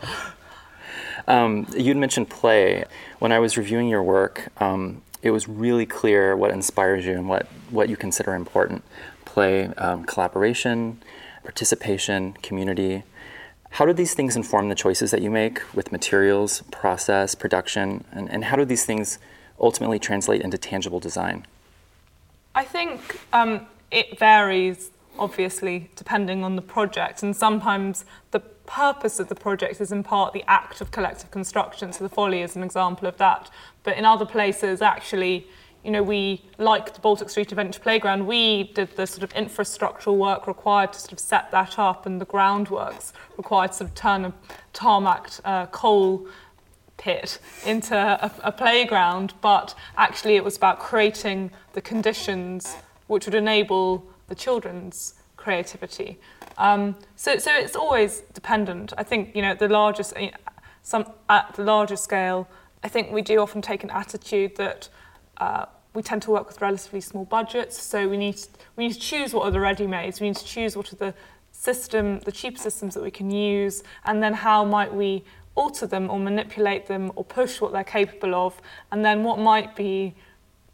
um, 1.28 1.68
you'd 1.76 1.98
mentioned 1.98 2.30
play. 2.30 2.86
When 3.18 3.32
I 3.32 3.40
was 3.40 3.58
reviewing 3.58 3.88
your 3.88 4.04
work, 4.04 4.52
um, 4.62 5.02
it 5.22 5.32
was 5.32 5.48
really 5.48 5.86
clear 5.86 6.36
what 6.36 6.52
inspires 6.52 7.06
you 7.06 7.14
and 7.14 7.30
what, 7.30 7.48
what 7.70 7.90
you 7.90 7.96
consider 7.96 8.34
important 8.34 8.84
play, 9.26 9.68
um, 9.78 10.04
collaboration, 10.04 11.02
participation, 11.44 12.34
community. 12.42 13.04
How 13.72 13.86
do 13.86 13.94
these 13.94 14.14
things 14.14 14.36
inform 14.36 14.68
the 14.70 14.76
choices 14.76 15.12
that 15.12 15.22
you 15.22 15.30
make 15.30 15.62
with 15.74 15.92
materials, 15.92 16.64
process, 16.72 17.36
production, 17.36 18.04
and, 18.12 18.30
and 18.30 18.46
how 18.46 18.58
do 18.58 18.66
these 18.66 18.86
things 18.86 19.20
ultimately 19.60 20.00
translate 20.00 20.42
into 20.42 20.58
tangible 20.58 21.00
design? 21.00 21.46
I 22.54 22.66
think 22.66 23.22
um, 23.32 23.68
it 23.92 24.20
varies, 24.20 24.92
obviously, 25.18 25.90
depending 25.96 26.44
on 26.44 26.58
the 26.58 26.62
project, 26.62 27.24
and 27.24 27.34
sometimes 27.34 28.04
the 28.32 28.42
purpose 28.66 29.20
of 29.20 29.28
the 29.28 29.36
project 29.36 29.82
is 29.82 29.92
in 29.92 30.04
part 30.04 30.34
the 30.34 30.44
act 30.48 30.82
of 30.82 30.92
collective 30.92 31.32
construction. 31.32 31.94
So 31.94 32.04
the 32.04 32.10
folly 32.10 32.42
is 32.42 32.56
an 32.56 32.64
example 32.64 33.08
of 33.08 33.18
that. 33.18 33.50
But 33.84 33.98
in 33.98 34.06
other 34.06 34.26
places, 34.26 34.82
actually, 34.82 35.48
you 35.84 35.92
know, 35.92 36.04
we, 36.04 36.44
like 36.58 36.94
the 36.94 37.00
Baltic 37.00 37.30
Street 37.30 37.52
Adventure 37.52 37.80
Playground, 37.80 38.28
we 38.28 38.72
did 38.74 38.96
the 38.96 39.08
sort 39.08 39.24
of 39.24 39.34
infrastructural 39.34 40.16
work 40.16 40.46
required 40.46 40.94
to 40.94 41.00
sort 41.00 41.14
of 41.14 41.20
set 41.20 41.50
that 41.52 41.80
up 41.80 42.06
and 42.06 42.22
the 42.22 42.26
groundworks 42.26 43.14
required 43.38 43.72
to 43.72 43.78
sort 43.78 43.90
of 43.90 43.96
turn 43.96 44.26
a 44.26 44.34
tarmac 44.74 45.32
uh, 45.44 45.66
coal 45.68 46.28
pit 46.98 47.40
into 47.66 47.96
a, 47.96 48.32
a 48.44 48.52
playground, 48.52 49.34
but 49.42 49.74
actually 49.98 50.36
it 50.36 50.44
was 50.44 50.56
about 50.56 50.80
creating 50.80 51.50
the 51.74 51.82
conditions 51.82 52.76
which 53.08 53.26
would 53.26 53.36
enable 53.36 54.06
the 54.28 54.36
children's 54.36 55.16
creativity. 55.36 56.20
Um, 56.58 56.96
so, 57.16 57.38
so 57.38 57.54
it's 57.54 57.76
always 57.76 58.22
dependent. 58.34 58.94
I 58.98 59.04
think, 59.04 59.36
you 59.36 59.42
know, 59.42 59.56
the 59.56 59.68
largest, 59.68 60.14
some, 60.82 61.06
at 61.30 61.54
the 61.56 61.64
larger 61.64 61.96
scale, 61.96 62.48
I 62.84 62.88
think 62.88 63.12
we 63.12 63.22
do 63.22 63.40
often 63.40 63.62
take 63.62 63.84
an 63.84 63.90
attitude 63.90 64.56
that 64.58 64.90
uh, 65.38 65.66
we 65.94 66.02
tend 66.02 66.22
to 66.24 66.32
work 66.32 66.48
with 66.48 66.62
relatively 66.62 67.02
small 67.02 67.26
budgets, 67.26 67.82
so 67.82 68.08
we 68.08 68.18
need, 68.18 68.40
we 68.76 68.88
need 68.88 68.94
to 68.94 69.00
choose 69.00 69.34
what 69.34 69.44
are 69.44 69.52
the 69.52 69.60
ready-mades, 69.60 70.22
we 70.22 70.28
need 70.28 70.38
to 70.38 70.46
choose 70.46 70.76
what 70.76 70.92
are 70.94 70.96
the 70.96 71.14
system, 71.52 72.20
the 72.22 72.32
cheap 72.32 72.58
systems 72.58 72.94
that 72.94 73.04
we 73.04 73.12
can 73.12 73.30
use, 73.30 73.84
and 74.06 74.24
then 74.24 74.34
how 74.34 74.64
might 74.64 74.94
we 74.94 75.24
alter 75.56 75.86
them 75.86 76.10
or 76.10 76.18
manipulate 76.18 76.88
them 76.88 77.12
or 77.16 77.24
push 77.24 77.60
what 77.60 77.72
they're 77.72 77.84
capable 77.84 78.34
of, 78.34 78.62
and 78.92 79.04
then 79.04 79.24
what 79.24 79.38
might 79.38 79.76
be 79.76 80.16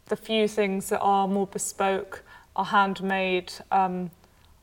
the 0.06 0.16
few 0.16 0.48
things 0.48 0.88
that 0.88 1.00
are 1.00 1.28
more 1.28 1.46
bespoke, 1.46 2.22
are 2.56 2.64
handmade, 2.64 3.52
um, 3.70 4.10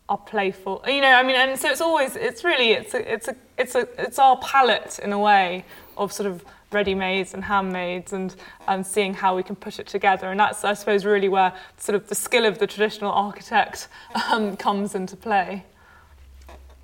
are 0.07 0.17
playful. 0.17 0.83
You 0.87 1.01
know, 1.01 1.11
I 1.11 1.23
mean, 1.23 1.35
and 1.35 1.59
so 1.59 1.69
it's 1.69 1.81
always, 1.81 2.15
it's 2.15 2.43
really, 2.43 2.71
it's 2.71 2.93
a, 2.93 3.13
it's 3.13 3.27
a, 3.27 3.35
it's 3.57 3.75
a, 3.75 3.87
it's 3.97 4.19
our 4.19 4.37
palette 4.37 4.99
in 4.99 5.11
a 5.13 5.19
way 5.19 5.65
of 5.97 6.11
sort 6.13 6.27
of 6.27 6.43
ready-mades 6.71 7.33
and 7.33 7.43
handmades 7.43 8.11
and, 8.11 8.35
and 8.67 8.85
seeing 8.85 9.13
how 9.13 9.35
we 9.35 9.43
can 9.43 9.55
put 9.55 9.79
it 9.79 9.87
together. 9.87 10.29
And 10.29 10.39
that's, 10.39 10.63
I 10.63 10.73
suppose, 10.73 11.05
really 11.05 11.29
where 11.29 11.53
sort 11.77 11.95
of 11.95 12.07
the 12.07 12.15
skill 12.15 12.45
of 12.45 12.59
the 12.59 12.67
traditional 12.67 13.11
architect 13.11 13.87
um, 14.31 14.57
comes 14.57 14.93
into 14.93 15.15
play. 15.15 15.63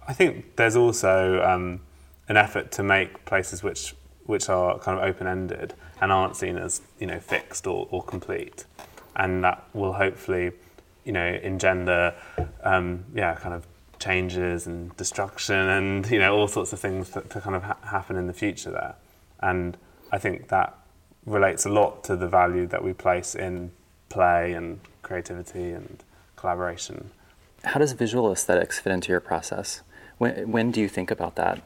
I 0.08 0.13
think 0.13 0.56
there's 0.56 0.75
also 0.75 1.44
um, 1.44 1.82
an 2.28 2.38
effort 2.38 2.72
to 2.74 2.84
make 2.84 3.25
places 3.25 3.63
which 3.63 3.96
which 4.25 4.50
are 4.50 4.78
kind 4.80 4.98
of 4.98 5.04
open-ended 5.04 5.74
and 6.00 6.12
aren't 6.12 6.36
seen 6.36 6.58
as 6.58 6.82
you 7.00 7.08
know 7.08 7.20
fixed 7.20 7.68
or, 7.68 7.88
or 7.92 8.01
complete, 8.04 8.66
and 9.16 9.44
that 9.44 9.63
will 9.74 9.94
hopefully 9.94 10.51
you 11.05 11.12
know 11.12 11.39
engender 11.41 12.13
um, 12.63 13.05
yeah 13.13 13.36
kind 13.36 13.53
of 13.55 13.65
changes 14.00 14.65
and 14.65 14.96
destruction 14.98 15.55
and 15.55 16.10
you 16.10 16.20
know 16.20 16.36
all 16.36 16.48
sorts 16.48 16.74
of 16.74 16.79
things 16.79 17.12
that 17.12 17.29
to 17.29 17.39
kind 17.39 17.55
of 17.55 17.63
ha- 17.63 17.77
happen 17.84 18.17
in 18.17 18.27
the 18.27 18.34
future 18.34 18.72
there. 18.72 18.96
And 19.39 19.77
I 20.12 20.17
think 20.17 20.50
that 20.50 20.77
relates 21.25 21.65
a 21.65 21.70
lot 21.70 22.03
to 22.05 22.15
the 22.15 22.27
value 22.27 22.65
that 22.67 22.84
we 22.84 22.93
place 22.93 23.36
in 23.36 23.72
play 24.10 24.53
and 24.53 24.79
creativity 25.03 25.72
and 25.72 26.03
collaboration. 26.36 27.12
How 27.63 27.79
does 27.79 27.93
visual 27.93 28.31
aesthetics 28.31 28.79
fit 28.79 28.91
into 28.91 29.12
your 29.12 29.20
process? 29.20 29.81
When, 30.17 30.51
when 30.51 30.72
do 30.72 30.81
you 30.81 30.89
think 30.89 31.12
about 31.12 31.36
that? 31.36 31.62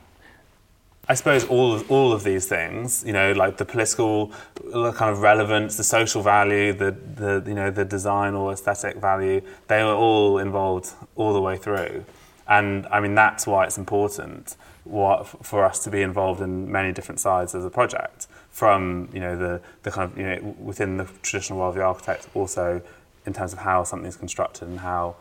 I 1.08 1.14
suppose 1.14 1.44
all 1.46 1.74
of, 1.74 1.92
all 1.92 2.12
of 2.12 2.24
these 2.24 2.48
things, 2.48 3.04
you 3.06 3.14
know, 3.14 3.32
like 3.32 3.58
the 3.58 3.66
political 3.66 4.32
kind 4.72 5.12
of 5.12 5.22
relevance, 5.22 5.78
the 5.78 5.84
social 5.84 6.24
value, 6.24 6.74
the, 6.74 6.92
the 6.92 7.44
you 7.46 7.54
know 7.54 7.70
the 7.70 7.86
design 7.86 8.34
or 8.34 8.52
aesthetic 8.52 8.98
value, 8.98 9.42
they 9.68 9.82
are 9.82 9.94
all 9.96 10.40
involved 10.40 10.94
all 11.16 11.34
the 11.34 11.42
way 11.42 11.58
through, 11.58 12.06
and 12.48 12.88
I 12.88 13.00
mean 13.00 13.14
that's 13.14 13.46
why 13.46 13.66
it's 13.66 13.78
important 13.78 14.56
what, 14.84 15.28
for 15.44 15.64
us 15.64 15.84
to 15.84 15.90
be 15.90 16.02
involved 16.02 16.42
in 16.42 16.72
many 16.72 16.92
different 16.92 17.20
sides 17.20 17.54
of 17.54 17.64
the 17.64 17.70
project, 17.70 18.28
from 18.50 19.10
you 19.14 19.20
know 19.20 19.38
the, 19.38 19.62
the 19.84 19.92
kind 19.92 20.12
of 20.12 20.18
you 20.18 20.26
know 20.26 20.56
within 20.60 20.98
the 20.98 21.06
traditional 21.22 21.60
role 21.60 21.70
of 21.70 21.76
the 21.76 21.84
architect, 21.84 22.28
also 22.34 22.82
in 23.28 23.34
terms 23.34 23.54
of 23.54 23.60
how 23.60 23.84
something's 23.84 24.18
constructed 24.18 24.68
and 24.68 24.80
how 24.80 25.16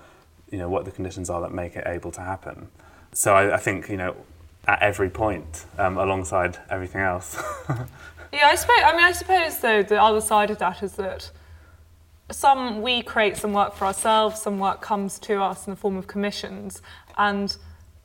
you 0.50 0.57
know 0.57 0.69
what 0.69 0.87
the 0.87 0.91
conditions 0.91 1.29
are 1.29 1.43
that 1.43 1.53
make 1.53 1.76
it 1.76 1.87
able 1.87 2.11
to 2.12 2.23
happen. 2.23 2.69
So 3.12 3.35
I, 3.35 3.55
I 3.55 3.59
think 3.59 3.91
you 3.91 3.99
know 3.99 4.17
at 4.66 4.80
every 4.83 5.11
point, 5.11 5.66
um, 5.78 5.99
alongside 5.99 6.59
everything 6.71 7.00
else. 7.00 7.37
yeah, 8.33 8.47
I 8.47 8.54
suppose. 8.54 8.80
I 8.85 8.92
mean, 8.92 9.04
I 9.04 9.12
suppose 9.12 9.59
though 9.59 9.83
the 9.83 10.00
other 10.00 10.21
side 10.21 10.50
of 10.50 10.59
that 10.59 10.83
is 10.83 10.92
that 10.94 11.30
some 12.30 12.80
we 12.83 13.02
create 13.02 13.37
some 13.37 13.52
work 13.52 13.75
for 13.75 13.85
ourselves, 13.85 14.40
some 14.40 14.59
work 14.59 14.80
comes 14.80 15.18
to 15.21 15.42
us 15.42 15.66
in 15.66 15.73
the 15.73 15.76
form 15.76 15.97
of 15.97 16.06
commissions, 16.06 16.83
and 17.18 17.56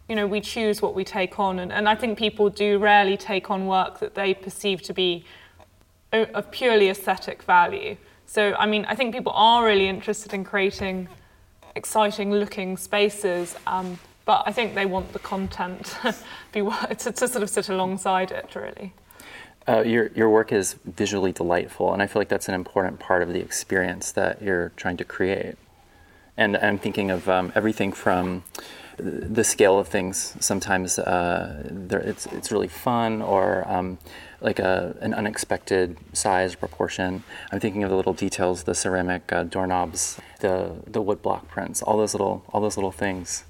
you 0.09 0.15
know, 0.15 0.25
we 0.25 0.41
choose 0.41 0.81
what 0.81 0.95
we 0.95 1.03
take 1.03 1.39
on. 1.39 1.59
And, 1.59 1.71
and 1.71 1.87
I 1.87 1.93
think 1.93 2.17
people 2.17 2.49
do 2.49 2.79
rarely 2.79 3.15
take 3.15 3.51
on 3.51 3.67
work 3.67 3.99
that 3.99 4.15
they 4.15 4.33
perceive 4.33 4.81
to 4.83 4.93
be 4.93 5.23
of 6.11 6.49
purely 6.49 6.89
aesthetic 6.89 7.43
value. 7.43 7.95
So, 8.25 8.55
I 8.55 8.65
mean, 8.65 8.85
I 8.85 8.95
think 8.95 9.13
people 9.13 9.31
are 9.35 9.63
really 9.63 9.87
interested 9.87 10.33
in 10.33 10.43
creating 10.43 11.07
exciting 11.75 12.31
looking 12.31 12.75
spaces, 12.75 13.55
um, 13.67 13.99
but 14.29 14.43
I 14.45 14.51
think 14.51 14.75
they 14.75 14.86
want 14.86 15.12
the 15.12 15.17
content 15.17 15.98
to, 16.53 16.62
to 17.00 17.27
sort 17.27 17.41
of 17.41 17.50
sit 17.50 17.67
alongside 17.67 18.29
it, 18.29 18.53
really. 18.53 18.93
Uh, 19.67 19.81
your, 19.81 20.12
your 20.13 20.29
work 20.29 20.51
is 20.51 20.75
visually 20.86 21.31
delightful, 21.31 21.91
and 21.93 22.00
I 22.03 22.05
feel 22.05 22.19
like 22.19 22.29
that's 22.29 22.48
an 22.48 22.53
important 22.53 23.00
part 23.00 23.24
of 23.24 23.33
the 23.33 23.39
experience 23.39 24.12
that 24.12 24.39
you're 24.39 24.71
trying 24.75 24.98
to 24.98 25.03
create. 25.03 25.55
And 26.38 26.57
I'm 26.57 26.77
thinking 26.77 27.09
of 27.09 27.27
um, 27.27 27.51
everything 27.55 27.91
from 27.91 28.43
the 29.00 29.43
scale 29.43 29.79
of 29.79 29.88
things. 29.88 30.36
Sometimes 30.39 31.00
uh, 31.00 31.89
it's 31.89 32.27
it's 32.27 32.51
really 32.51 32.67
fun 32.67 33.24
or 33.24 33.67
um, 33.67 33.98
like 34.41 34.59
a, 34.59 34.95
an 35.01 35.15
unexpected 35.15 35.98
size 36.13 36.53
proportion. 36.53 37.24
I'm 37.51 37.59
thinking 37.59 37.83
of 37.83 37.89
the 37.89 37.95
little 37.95 38.13
details, 38.13 38.63
the 38.63 38.75
ceramic 38.75 39.33
uh, 39.33 39.45
doorknobs, 39.45 40.19
the 40.41 40.75
the 40.86 41.01
wood 41.01 41.24
block 41.24 41.48
prints, 41.48 41.81
all 41.81 41.98
those 41.98 42.13
little 42.13 42.43
all 42.50 42.62
those 42.62 42.77
little 42.77 42.91
things. 42.91 43.45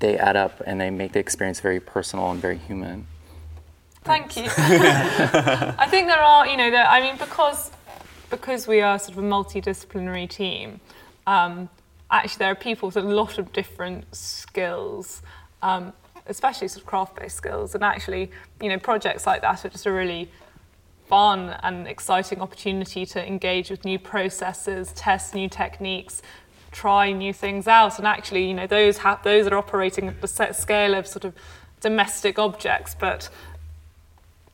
They 0.00 0.16
add 0.16 0.36
up 0.36 0.62
and 0.66 0.80
they 0.80 0.90
make 0.90 1.12
the 1.12 1.18
experience 1.18 1.60
very 1.60 1.80
personal 1.80 2.30
and 2.30 2.40
very 2.40 2.58
human. 2.58 3.06
Thank 4.04 4.36
you. 4.36 4.44
I 4.56 5.86
think 5.90 6.06
there 6.06 6.22
are, 6.22 6.46
you 6.46 6.56
know, 6.56 6.70
there, 6.70 6.86
I 6.86 7.00
mean, 7.00 7.16
because 7.16 7.70
because 8.30 8.66
we 8.66 8.80
are 8.80 8.98
sort 8.98 9.16
of 9.16 9.24
a 9.24 9.26
multidisciplinary 9.26 10.28
team. 10.28 10.80
Um, 11.26 11.68
actually 12.10 12.38
there 12.38 12.50
are 12.50 12.54
people 12.54 12.88
with 12.88 12.96
a 12.96 13.02
lot 13.02 13.38
of 13.38 13.52
different 13.52 14.14
skills, 14.14 15.22
um, 15.62 15.92
especially 16.26 16.68
sort 16.68 16.82
of 16.82 16.86
craft-based 16.86 17.36
skills. 17.36 17.74
And 17.74 17.84
actually, 17.84 18.30
you 18.60 18.68
know, 18.68 18.78
projects 18.78 19.26
like 19.26 19.42
that 19.42 19.64
are 19.64 19.68
just 19.68 19.86
a 19.86 19.92
really 19.92 20.30
fun 21.08 21.56
and 21.62 21.88
exciting 21.88 22.40
opportunity 22.40 23.06
to 23.06 23.26
engage 23.26 23.70
with 23.70 23.84
new 23.84 23.98
processes, 23.98 24.92
test 24.92 25.34
new 25.34 25.48
techniques, 25.48 26.22
try 26.70 27.12
new 27.12 27.32
things 27.32 27.66
out. 27.66 27.98
And 27.98 28.06
actually, 28.06 28.48
you 28.48 28.54
know, 28.54 28.66
those 28.66 28.98
ha- 28.98 29.20
those 29.22 29.46
are 29.46 29.56
operating 29.56 30.08
at 30.08 30.20
the 30.20 30.28
set 30.28 30.56
scale 30.56 30.94
of 30.94 31.06
sort 31.06 31.24
of 31.24 31.34
domestic 31.80 32.38
objects, 32.38 32.94
but 32.98 33.28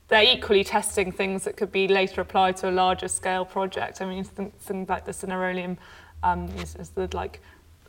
they're 0.08 0.22
equally 0.22 0.64
testing 0.64 1.10
things 1.10 1.44
that 1.44 1.56
could 1.56 1.72
be 1.72 1.88
later 1.88 2.20
applied 2.20 2.56
to 2.58 2.68
a 2.68 2.72
larger 2.72 3.08
scale 3.08 3.44
project. 3.44 4.00
I 4.00 4.06
mean, 4.06 4.24
things 4.24 4.88
like 4.88 5.06
the 5.06 5.12
Cineroleum 5.12 5.76
um, 6.22 6.48
is, 6.58 6.76
is 6.76 6.90
the 6.90 7.08
like 7.12 7.40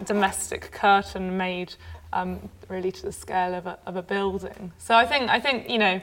domestic 0.05 0.71
curtain 0.71 1.37
made 1.37 1.75
um, 2.13 2.49
really 2.69 2.91
to 2.91 3.01
the 3.01 3.11
scale 3.11 3.53
of 3.53 3.67
a, 3.67 3.77
of 3.85 3.95
a 3.95 4.01
building. 4.01 4.71
So 4.77 4.95
I 4.95 5.05
think 5.05 5.29
I 5.29 5.39
think 5.39 5.69
you 5.69 5.77
know 5.77 6.01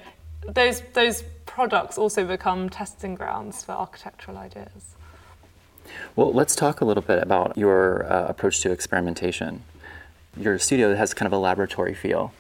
those 0.49 0.83
those 0.93 1.23
products 1.47 1.99
also 1.99 2.25
become 2.25 2.69
testing 2.69 3.15
grounds 3.15 3.65
for 3.65 3.73
architectural 3.73 4.39
ideas. 4.39 4.95
Well, 6.17 6.33
let's 6.33 6.55
talk 6.55 6.81
a 6.81 6.85
little 6.85 7.03
bit 7.03 7.23
about 7.23 7.57
your 7.57 8.11
uh, 8.13 8.27
approach 8.27 8.61
to 8.61 8.71
experimentation. 8.71 9.63
Your 10.37 10.59
studio 10.59 10.95
has 10.95 11.15
kind 11.15 11.27
of 11.27 11.33
a 11.33 11.39
laboratory 11.39 11.95
feel. 11.95 12.33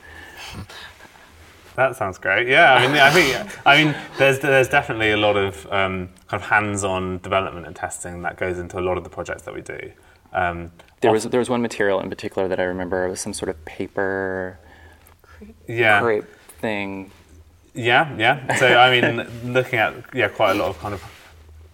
That 1.77 1.97
sounds 1.97 2.19
great. 2.19 2.49
Yeah, 2.49 2.75
I 2.75 2.87
mean, 2.87 2.99
I 2.99 3.11
think, 3.11 3.67
I 3.67 3.83
mean, 3.83 3.95
there's 4.19 4.41
there's 4.41 4.69
definitely 4.69 5.13
a 5.13 5.17
lot 5.17 5.37
of 5.37 5.65
um, 5.67 6.11
kind 6.29 6.43
of 6.43 6.43
hands-on 6.43 7.19
development 7.19 7.67
and 7.67 7.75
testing 7.75 8.23
that 8.23 8.37
goes 8.37 8.59
into 8.59 8.79
a 8.79 8.83
lot 8.83 8.99
of 8.99 9.05
the 9.05 9.11
projects 9.11 9.43
that 9.43 9.55
we 9.55 9.63
do. 9.63 9.91
Um, 10.35 10.71
there 11.01 11.11
was 11.11 11.25
there 11.25 11.41
was 11.41 11.49
one 11.49 11.63
material 11.63 12.01
in 12.01 12.11
particular 12.11 12.47
that 12.49 12.61
I 12.61 12.65
remember. 12.65 13.07
It 13.07 13.11
was 13.11 13.21
some 13.21 13.33
sort 13.33 13.49
of 13.49 13.65
paper, 13.65 14.59
yeah, 15.67 16.01
crepe 16.01 16.27
thing. 16.61 17.11
Yeah, 17.75 18.15
yeah. 18.17 18.55
So 18.57 18.77
I 18.77 19.01
mean, 19.01 19.53
looking 19.53 19.79
at 19.79 19.95
yeah, 20.15 20.29
quite 20.29 20.53
a 20.53 20.55
lot 20.55 20.69
of 20.69 20.79
kind 20.79 20.93
of 20.93 21.03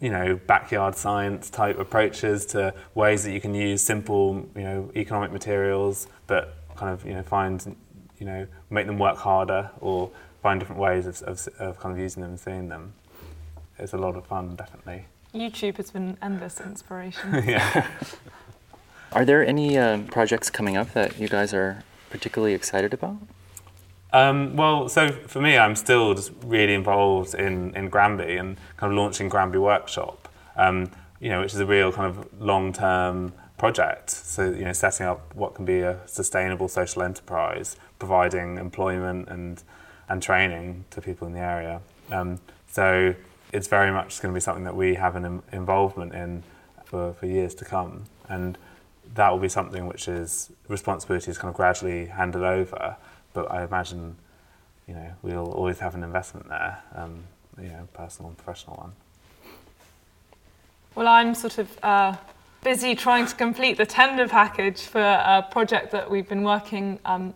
you 0.01 0.11
know 0.11 0.39
backyard 0.47 0.95
science 0.95 1.51
type 1.51 1.79
approaches 1.79 2.47
to 2.47 2.73
ways 2.95 3.25
that 3.25 3.33
you 3.33 3.41
can 3.41 3.55
use 3.55 3.83
simple 3.83 4.47
you 4.55 4.63
know 4.63 4.91
economic 4.95 5.33
materials, 5.33 6.07
but 6.27 6.57
kind 6.77 6.93
of 6.93 7.05
you 7.05 7.15
know 7.15 7.23
find 7.23 7.77
you 8.19 8.27
know 8.27 8.47
make 8.71 8.87
them 8.87 8.99
work 8.99 9.17
harder 9.17 9.71
or 9.81 10.11
find 10.43 10.61
different 10.61 10.81
ways 10.81 11.07
of, 11.07 11.23
of, 11.23 11.49
of 11.59 11.81
kind 11.81 11.93
of 11.93 11.99
using 11.99 12.23
them 12.23 12.31
and 12.31 12.41
seeing 12.41 12.69
them. 12.69 12.93
It's 13.79 13.93
a 13.93 13.99
lot 13.99 14.17
of 14.17 14.27
fun, 14.27 14.57
definitely. 14.57 15.05
YouTube 15.35 15.77
has 15.77 15.91
been 15.91 16.17
endless 16.23 16.61
inspiration. 16.61 17.35
yeah. 17.47 17.87
Are 19.13 19.25
there 19.25 19.45
any 19.45 19.79
uh, 19.79 19.99
projects 20.11 20.51
coming 20.51 20.77
up 20.77 20.93
that 20.95 21.19
you 21.19 21.29
guys 21.29 21.55
are 21.55 21.83
particularly 22.11 22.55
excited 22.55 22.93
about? 22.93 23.17
Um, 24.13 24.57
well, 24.57 24.89
so 24.89 25.09
for 25.09 25.41
me, 25.41 25.59
I'm 25.59 25.77
still 25.77 26.15
just 26.15 26.33
really 26.45 26.75
involved 26.75 27.35
in, 27.35 27.75
in 27.77 27.89
Granby 27.89 28.37
and 28.37 28.57
kind 28.77 28.93
of 28.93 28.97
launching 28.97 29.29
Granby 29.29 29.59
Workshop, 29.59 30.29
um, 30.57 30.91
you 31.21 31.29
know, 31.29 31.41
which 31.41 31.53
is 31.53 31.61
a 31.61 31.67
real 31.67 31.93
kind 31.93 32.17
of 32.17 32.41
long-term 32.41 33.33
project. 33.59 34.11
So, 34.11 34.51
you 34.51 34.65
know, 34.65 34.73
setting 34.73 35.07
up 35.07 35.35
what 35.35 35.55
can 35.55 35.65
be 35.65 35.81
a 35.81 35.99
sustainable 36.07 36.69
social 36.69 37.03
enterprise, 37.03 37.77
providing 37.99 38.57
employment 38.57 39.29
and, 39.29 39.63
and 40.09 40.23
training 40.23 40.85
to 40.91 41.03
people 41.03 41.27
in 41.27 41.35
the 41.35 41.41
area. 41.41 41.81
Um, 42.11 42.41
so 42.71 43.15
it's 43.53 43.69
very 43.69 43.91
much 43.91 44.23
going 44.23 44.33
to 44.33 44.37
be 44.37 44.41
something 44.41 44.65
that 44.65 44.77
we 44.77 44.95
have 44.95 45.17
an 45.17 45.43
involvement 45.53 46.15
in 46.15 46.45
for, 46.85 47.13
for 47.13 47.27
years 47.27 47.55
to 47.57 47.65
come. 47.65 48.05
And 48.29 48.57
that 49.15 49.31
will 49.31 49.39
be 49.39 49.49
something 49.49 49.87
which 49.87 50.09
is 50.09 50.51
responsibility 50.69 51.31
is 51.31 51.37
kind 51.37 51.51
of 51.51 51.57
gradually 51.57 52.07
handed 52.07 52.43
over 52.43 52.97
but 53.39 53.53
I 53.53 53.63
imagine, 53.63 54.17
you 54.89 54.95
know, 54.95 55.13
we'll 55.23 55.53
always 55.53 55.79
have 55.79 55.95
an 55.95 56.03
investment 56.03 56.49
there, 56.49 56.83
um, 56.97 57.23
you 57.57 57.69
know, 57.69 57.87
personal 57.93 58.31
and 58.31 58.37
professional 58.37 58.75
one. 58.79 58.93
Well, 60.97 61.07
I'm 61.07 61.37
sort 61.37 61.59
of 61.59 61.69
uh, 61.85 62.17
busy 62.65 62.97
trying 62.97 63.27
to 63.27 63.37
complete 63.37 63.77
the 63.77 63.87
tender 63.87 64.27
package 64.27 64.81
for 64.81 65.01
a 65.01 65.47
project 65.53 65.93
that 65.93 66.11
we've 66.11 66.29
been 66.29 66.43
working 66.43 66.99
um, 67.05 67.33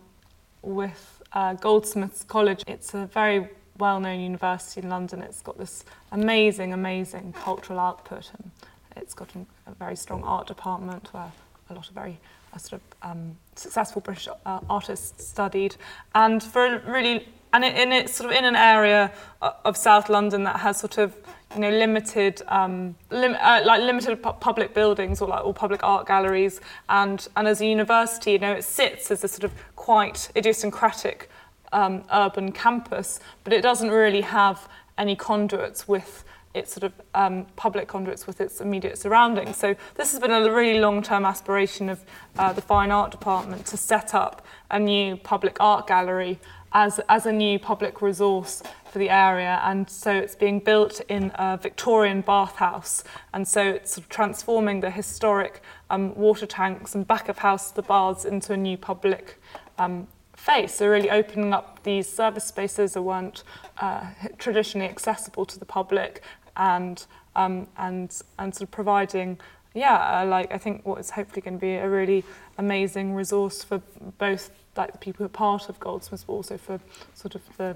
with 0.61 1.21
uh, 1.31 1.53
Goldsmiths 1.53 2.25
College. 2.25 2.65
It's 2.67 2.93
a 2.93 3.05
very 3.05 3.47
well-known 3.77 4.19
university 4.19 4.81
in 4.81 4.89
London. 4.89 5.21
It's 5.21 5.41
got 5.41 5.57
this 5.57 5.85
amazing, 6.11 6.73
amazing 6.73 7.31
cultural 7.31 7.79
output, 7.79 8.29
and 8.37 8.51
it's 8.97 9.13
got 9.13 9.29
a 9.67 9.73
very 9.75 9.95
strong 9.95 10.21
art 10.25 10.47
department 10.47 11.13
where 11.13 11.31
a 11.69 11.73
lot 11.73 11.87
of 11.87 11.95
very 11.95 12.19
sort 12.59 12.81
of 12.81 13.11
um, 13.11 13.37
successful 13.55 14.01
British 14.01 14.27
uh, 14.45 14.59
artists 14.69 15.25
studied, 15.25 15.75
and 16.15 16.41
for 16.41 16.65
a 16.65 16.91
really 16.91 17.27
and 17.53 17.63
it, 17.63 17.75
and 17.75 17.93
it's 17.93 18.15
sort 18.15 18.31
of 18.31 18.35
in 18.35 18.45
an 18.45 18.55
area 18.55 19.11
uh, 19.41 19.51
of 19.63 19.77
South 19.77 20.09
London 20.09 20.43
that 20.43 20.57
has 20.57 20.77
sort 20.79 20.97
of 20.97 21.15
you 21.53 21.61
know 21.61 21.69
limited 21.69 22.41
um, 22.47 22.95
lim, 23.11 23.37
uh, 23.39 23.61
like 23.63 23.81
limited 23.81 24.21
pu- 24.21 24.33
public 24.33 24.73
buildings 24.73 25.21
or 25.21 25.27
like 25.27 25.45
or 25.45 25.53
public 25.53 25.83
art 25.83 26.07
galleries, 26.07 26.61
and 26.89 27.27
and 27.37 27.47
as 27.47 27.61
a 27.61 27.65
university, 27.65 28.31
you 28.33 28.39
know, 28.39 28.53
it 28.53 28.63
sits 28.63 29.11
as 29.11 29.23
a 29.23 29.27
sort 29.27 29.43
of 29.43 29.53
quite 29.75 30.31
idiosyncratic 30.35 31.29
um, 31.71 32.03
urban 32.11 32.51
campus, 32.51 33.19
but 33.43 33.53
it 33.53 33.61
doesn't 33.61 33.91
really 33.91 34.21
have 34.21 34.67
any 34.97 35.15
conduits 35.15 35.87
with 35.87 36.23
its 36.53 36.73
sort 36.73 36.83
of 36.83 36.93
um, 37.15 37.45
public 37.55 37.87
conduits 37.87 38.27
with 38.27 38.39
its 38.39 38.61
immediate 38.61 38.97
surroundings. 38.97 39.57
So 39.57 39.75
this 39.95 40.11
has 40.11 40.19
been 40.19 40.31
a 40.31 40.51
really 40.51 40.79
long-term 40.79 41.25
aspiration 41.25 41.89
of 41.89 42.05
uh, 42.37 42.53
the 42.53 42.61
Fine 42.61 42.91
Art 42.91 43.11
Department 43.11 43.65
to 43.67 43.77
set 43.77 44.13
up 44.13 44.45
a 44.69 44.79
new 44.79 45.17
public 45.17 45.57
art 45.59 45.87
gallery 45.87 46.39
as, 46.73 46.99
as 47.09 47.25
a 47.25 47.31
new 47.31 47.59
public 47.59 48.01
resource 48.01 48.63
for 48.91 48.99
the 48.99 49.09
area. 49.09 49.61
And 49.63 49.89
so 49.89 50.11
it's 50.11 50.35
being 50.35 50.59
built 50.59 51.01
in 51.07 51.31
a 51.35 51.57
Victorian 51.57 52.21
bathhouse. 52.21 53.03
And 53.33 53.47
so 53.47 53.61
it's 53.61 53.93
sort 53.93 54.05
of 54.05 54.09
transforming 54.09 54.81
the 54.81 54.91
historic 54.91 55.61
um, 55.89 56.15
water 56.15 56.45
tanks 56.45 56.95
and 56.95 57.07
back 57.07 57.29
of 57.29 57.39
house, 57.39 57.71
the 57.71 57.81
baths, 57.83 58.25
into 58.25 58.53
a 58.53 58.57
new 58.57 58.77
public 58.77 59.39
um, 59.77 60.07
face. 60.35 60.75
So 60.75 60.87
really 60.87 61.09
opening 61.09 61.53
up 61.53 61.81
these 61.83 62.07
service 62.07 62.45
spaces 62.45 62.93
that 62.93 63.01
weren't 63.01 63.43
uh, 63.77 64.07
traditionally 64.37 64.87
accessible 64.87 65.45
to 65.45 65.59
the 65.59 65.65
public 65.65 66.21
and 66.57 67.05
um, 67.35 67.67
and 67.77 68.21
and 68.37 68.53
sort 68.53 68.63
of 68.63 68.71
providing 68.71 69.39
yeah 69.73 70.21
uh, 70.21 70.25
like 70.25 70.51
I 70.53 70.57
think 70.57 70.85
what 70.85 70.99
is 70.99 71.11
hopefully 71.11 71.41
going 71.41 71.55
to 71.55 71.61
be 71.61 71.73
a 71.73 71.89
really 71.89 72.23
amazing 72.57 73.13
resource 73.13 73.63
for 73.63 73.81
both 74.17 74.51
like 74.75 74.91
the 74.91 74.97
people 74.97 75.19
who 75.19 75.25
are 75.25 75.29
part 75.29 75.69
of 75.69 75.79
Goldsmiths 75.79 76.23
but 76.25 76.33
also 76.33 76.57
for 76.57 76.79
sort 77.13 77.35
of 77.35 77.41
the 77.57 77.75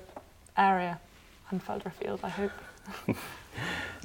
area 0.58 1.00
and 1.50 1.62
further 1.62 1.92
I 2.24 2.30
hope. 2.30 2.52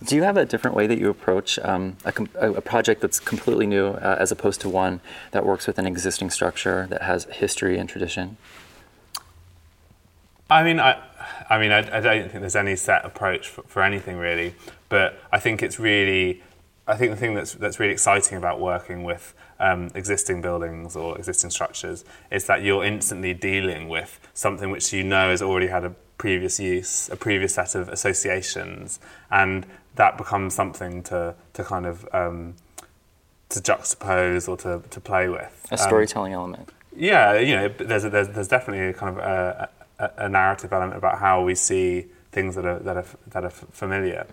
Do 0.05 0.17
you 0.17 0.23
have 0.25 0.37
a 0.37 0.45
different 0.45 0.77
way 0.77 0.87
that 0.87 0.99
you 0.99 1.09
approach 1.09 1.59
um, 1.61 1.97
a, 2.05 2.53
a, 2.53 2.61
project 2.61 3.01
that's 3.01 3.21
completely 3.21 3.67
new 3.67 3.89
uh, 3.89 4.17
as 4.19 4.33
opposed 4.33 4.61
to 4.63 4.69
one 4.69 5.01
that 5.31 5.47
works 5.47 5.67
with 5.67 5.79
an 5.79 5.87
existing 5.87 6.31
structure 6.31 6.87
that 6.91 7.03
has 7.03 7.25
history 7.27 7.79
and 7.79 7.89
tradition? 7.89 8.37
I 10.53 10.63
mean, 10.65 10.79
I, 10.81 11.03
I 11.49 11.59
mean, 11.59 11.73
I, 11.73 11.79
I, 11.79 12.01
don't 12.01 12.29
think 12.29 12.41
there's 12.41 12.57
any 12.57 12.77
set 12.77 13.05
approach 13.05 13.49
for, 13.49 13.63
for, 13.63 13.83
anything 13.83 14.19
really, 14.19 14.55
but 14.89 15.19
I 15.33 15.39
think 15.39 15.63
it's 15.63 15.79
really, 15.79 16.43
I 16.87 16.97
think 16.97 17.11
the 17.11 17.17
thing 17.17 17.35
that's 17.35 17.55
that's 17.55 17.81
really 17.81 17.93
exciting 17.93 18.37
about 18.37 18.61
working 18.61 19.03
with 19.03 19.35
um, 19.59 19.91
existing 19.95 20.43
buildings 20.43 20.95
or 20.95 21.17
existing 21.17 21.51
structures 21.51 22.05
is 22.31 22.47
that 22.47 22.63
you're 22.63 22.85
instantly 22.85 23.33
dealing 23.33 23.89
with 23.89 24.21
something 24.35 24.71
which 24.71 24.93
you 24.93 25.03
know 25.03 25.31
has 25.31 25.41
already 25.41 25.69
had 25.69 25.85
a 25.85 25.95
previous 26.19 26.61
use, 26.61 27.09
a 27.09 27.17
previous 27.17 27.55
set 27.55 27.75
of 27.75 27.89
associations, 27.89 29.01
and 29.31 29.67
that 29.95 30.19
becomes 30.19 30.55
something 30.55 31.03
to 31.05 31.35
to 31.55 31.65
kind 31.65 31.87
of 31.87 32.07
um, 32.13 32.55
to 33.49 33.61
juxtapose 33.61 34.49
or 34.49 34.57
to, 34.59 34.83
to 34.91 35.01
play 35.01 35.29
with. 35.29 35.67
A 35.71 35.79
storytelling 35.79 36.35
um, 36.35 36.41
element. 36.41 36.69
Yeah, 36.95 37.39
you 37.39 37.55
know, 37.55 37.69
there's 37.69 38.05
a, 38.05 38.11
there's, 38.11 38.29
there's 38.29 38.49
definitely 38.49 38.89
a 38.89 38.93
kind 38.93 39.17
of 39.17 39.25
a, 39.25 39.71
a, 40.17 40.29
narrative 40.29 40.73
element 40.73 40.97
about 40.97 41.19
how 41.19 41.43
we 41.43 41.55
see 41.55 42.07
things 42.31 42.55
that 42.55 42.65
are 42.65 42.79
that 42.81 42.97
are 42.97 43.07
that 43.29 43.45
are 43.45 43.51
familiar, 43.51 44.27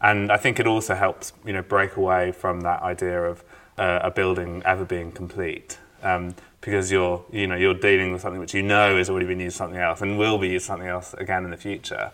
and 0.00 0.30
I 0.30 0.36
think 0.36 0.60
it 0.60 0.66
also 0.66 0.94
helps 0.94 1.32
you 1.44 1.52
know 1.52 1.62
break 1.62 1.96
away 1.96 2.32
from 2.32 2.60
that 2.62 2.82
idea 2.82 3.22
of 3.22 3.44
uh, 3.78 4.00
a 4.02 4.10
building 4.10 4.62
ever 4.64 4.84
being 4.84 5.12
complete. 5.12 5.78
Um, 6.02 6.34
because 6.60 6.90
you're, 6.90 7.24
you 7.32 7.46
know, 7.46 7.54
you're 7.54 7.74
dealing 7.74 8.12
with 8.12 8.20
something 8.20 8.40
which 8.40 8.52
you 8.52 8.62
know 8.62 8.96
has 8.96 9.08
already 9.08 9.26
been 9.26 9.40
used 9.40 9.56
something 9.56 9.78
else 9.78 10.02
and 10.02 10.18
will 10.18 10.38
be 10.38 10.48
used 10.48 10.66
something 10.66 10.88
else 10.88 11.14
again 11.14 11.44
in 11.44 11.50
the 11.50 11.56
future, 11.56 12.10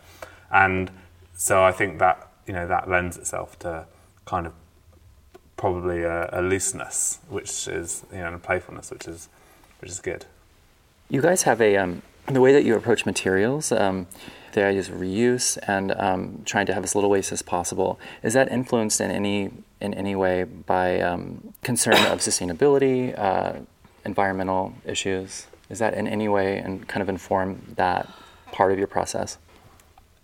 and 0.51 0.91
so 1.35 1.65
I 1.65 1.73
think 1.73 1.99
that 1.99 2.31
you 2.47 2.53
know 2.53 2.67
that 2.69 2.89
lends 2.89 3.17
itself 3.17 3.59
to 3.61 3.87
kind 4.27 4.47
of 4.47 4.53
probably 5.57 6.03
a, 6.03 6.29
a 6.33 6.43
looseness, 6.43 7.21
which 7.29 7.69
is 7.69 8.05
you 8.13 8.19
know, 8.19 8.27
and 8.27 8.35
a 8.37 8.39
playfulness, 8.39 8.91
which 8.91 9.07
is 9.09 9.29
which 9.81 9.91
is 9.91 10.01
good. 10.01 10.27
You 11.09 11.21
guys 11.21 11.43
have 11.43 11.61
a 11.61 11.77
um, 11.77 12.03
the 12.27 12.41
way 12.41 12.53
that 12.53 12.65
you 12.65 12.75
approach 12.75 13.05
materials, 13.05 13.73
um, 13.73 14.07
the 14.53 14.65
ideas 14.65 14.89
of 14.89 14.97
reuse 14.97 15.59
and 15.67 15.93
um, 15.93 16.43
trying 16.45 16.67
to 16.67 16.75
have 16.75 16.85
as 16.85 16.95
little 16.95 17.11
waste 17.11 17.33
as 17.33 17.43
possible, 17.43 17.99
is 18.23 18.33
that 18.35 18.51
influenced 18.51 19.01
in 19.01 19.11
any 19.11 19.51
in 19.81 19.93
any 19.95 20.15
way 20.15 20.45
by 20.45 21.01
um, 21.01 21.53
concern 21.63 21.95
of 22.07 22.21
sustainability, 22.21 23.19
uh, 23.19 23.55
environmental 24.05 24.73
issues? 24.87 25.47
Is 25.69 25.79
that 25.81 25.95
in 25.95 26.07
any 26.07 26.29
way 26.29 26.59
and 26.59 26.87
kind 26.89 27.03
of 27.03 27.09
inform 27.09 27.61
that 27.77 28.09
part 28.53 28.73
of 28.73 28.79
your 28.79 28.87
process? 28.87 29.39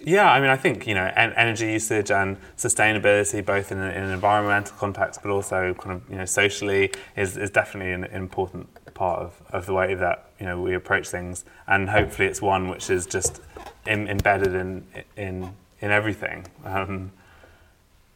Yeah, 0.03 0.31
I 0.33 0.41
mean, 0.41 0.49
I 0.49 0.57
think 0.57 0.87
you 0.87 0.95
know, 0.95 1.13
en- 1.15 1.35
energy 1.35 1.73
usage 1.73 2.11
and 2.11 2.39
sustainability, 2.57 3.45
both 3.45 3.71
in, 3.71 3.79
a, 3.79 3.91
in, 3.91 4.05
an 4.05 4.11
environmental 4.11 4.75
context, 4.79 5.21
but 5.23 5.31
also 5.31 5.75
kind 5.75 5.97
of 5.97 6.09
you 6.11 6.17
know 6.17 6.25
socially, 6.25 6.91
is, 7.17 7.37
is 7.37 7.51
definitely 7.51 7.93
an 7.93 8.05
important 8.05 8.69
part 8.95 9.21
of, 9.21 9.43
of 9.51 9.67
the 9.67 9.75
way 9.75 9.95
that 9.95 10.30
you 10.41 10.47
know 10.47 10.61
we 10.61 10.75
approach 10.75 11.09
things, 11.09 11.45
and 11.69 11.89
hopefully 11.89 12.27
it's 12.27 12.43
one 12.43 12.69
which 12.69 12.91
is 12.91 13.07
just 13.07 13.41
in, 13.87 14.09
embedded 14.09 14.55
in 14.55 14.87
in 15.17 15.55
in 15.81 15.91
everything. 15.91 16.47
Um, 16.65 17.13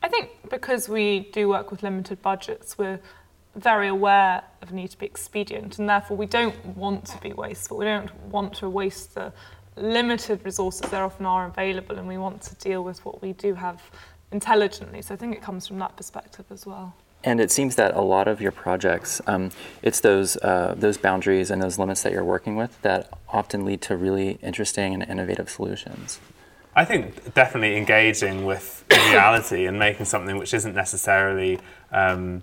I 0.02 0.08
think 0.08 0.30
because 0.50 0.88
we 0.88 1.30
do 1.32 1.48
work 1.48 1.70
with 1.70 1.82
limited 1.82 2.20
budgets, 2.22 2.76
we're 2.76 3.00
very 3.54 3.88
aware 3.88 4.42
of 4.62 4.72
need 4.72 4.90
to 4.90 4.98
be 4.98 5.06
expedient, 5.06 5.78
and 5.78 5.88
therefore 5.88 6.16
we 6.16 6.26
don't 6.26 6.64
want 6.76 7.04
to 7.06 7.18
be 7.18 7.32
wasteful. 7.32 7.76
We 7.78 7.84
don't 7.84 8.12
want 8.26 8.54
to 8.54 8.68
waste 8.68 9.14
the 9.14 9.32
limited 9.76 10.44
resources 10.44 10.90
that 10.90 11.00
often 11.00 11.26
are 11.26 11.46
available, 11.46 11.98
and 11.98 12.08
we 12.08 12.18
want 12.18 12.42
to 12.42 12.54
deal 12.56 12.82
with 12.82 13.04
what 13.04 13.22
we 13.22 13.32
do 13.34 13.54
have 13.54 13.82
intelligently. 14.32 15.02
So 15.02 15.14
I 15.14 15.16
think 15.16 15.36
it 15.36 15.42
comes 15.42 15.66
from 15.66 15.78
that 15.78 15.96
perspective 15.96 16.46
as 16.50 16.66
well. 16.66 16.94
And 17.24 17.40
it 17.40 17.50
seems 17.50 17.76
that 17.76 17.94
a 17.94 18.02
lot 18.02 18.28
of 18.28 18.40
your 18.40 18.52
projects, 18.52 19.20
um, 19.26 19.50
it's 19.82 20.00
those 20.00 20.36
uh, 20.36 20.74
those 20.76 20.98
boundaries 20.98 21.50
and 21.50 21.62
those 21.62 21.78
limits 21.78 22.02
that 22.02 22.12
you're 22.12 22.24
working 22.24 22.54
with 22.54 22.80
that 22.82 23.08
often 23.30 23.64
lead 23.64 23.80
to 23.82 23.96
really 23.96 24.38
interesting 24.42 24.92
and 24.94 25.02
innovative 25.02 25.48
solutions. 25.48 26.20
I 26.76 26.84
think 26.84 27.34
definitely 27.34 27.76
engaging 27.76 28.44
with 28.44 28.84
reality 28.90 29.66
and 29.66 29.78
making 29.78 30.06
something 30.06 30.36
which 30.36 30.52
isn't 30.52 30.74
necessarily 30.74 31.60
um, 31.92 32.42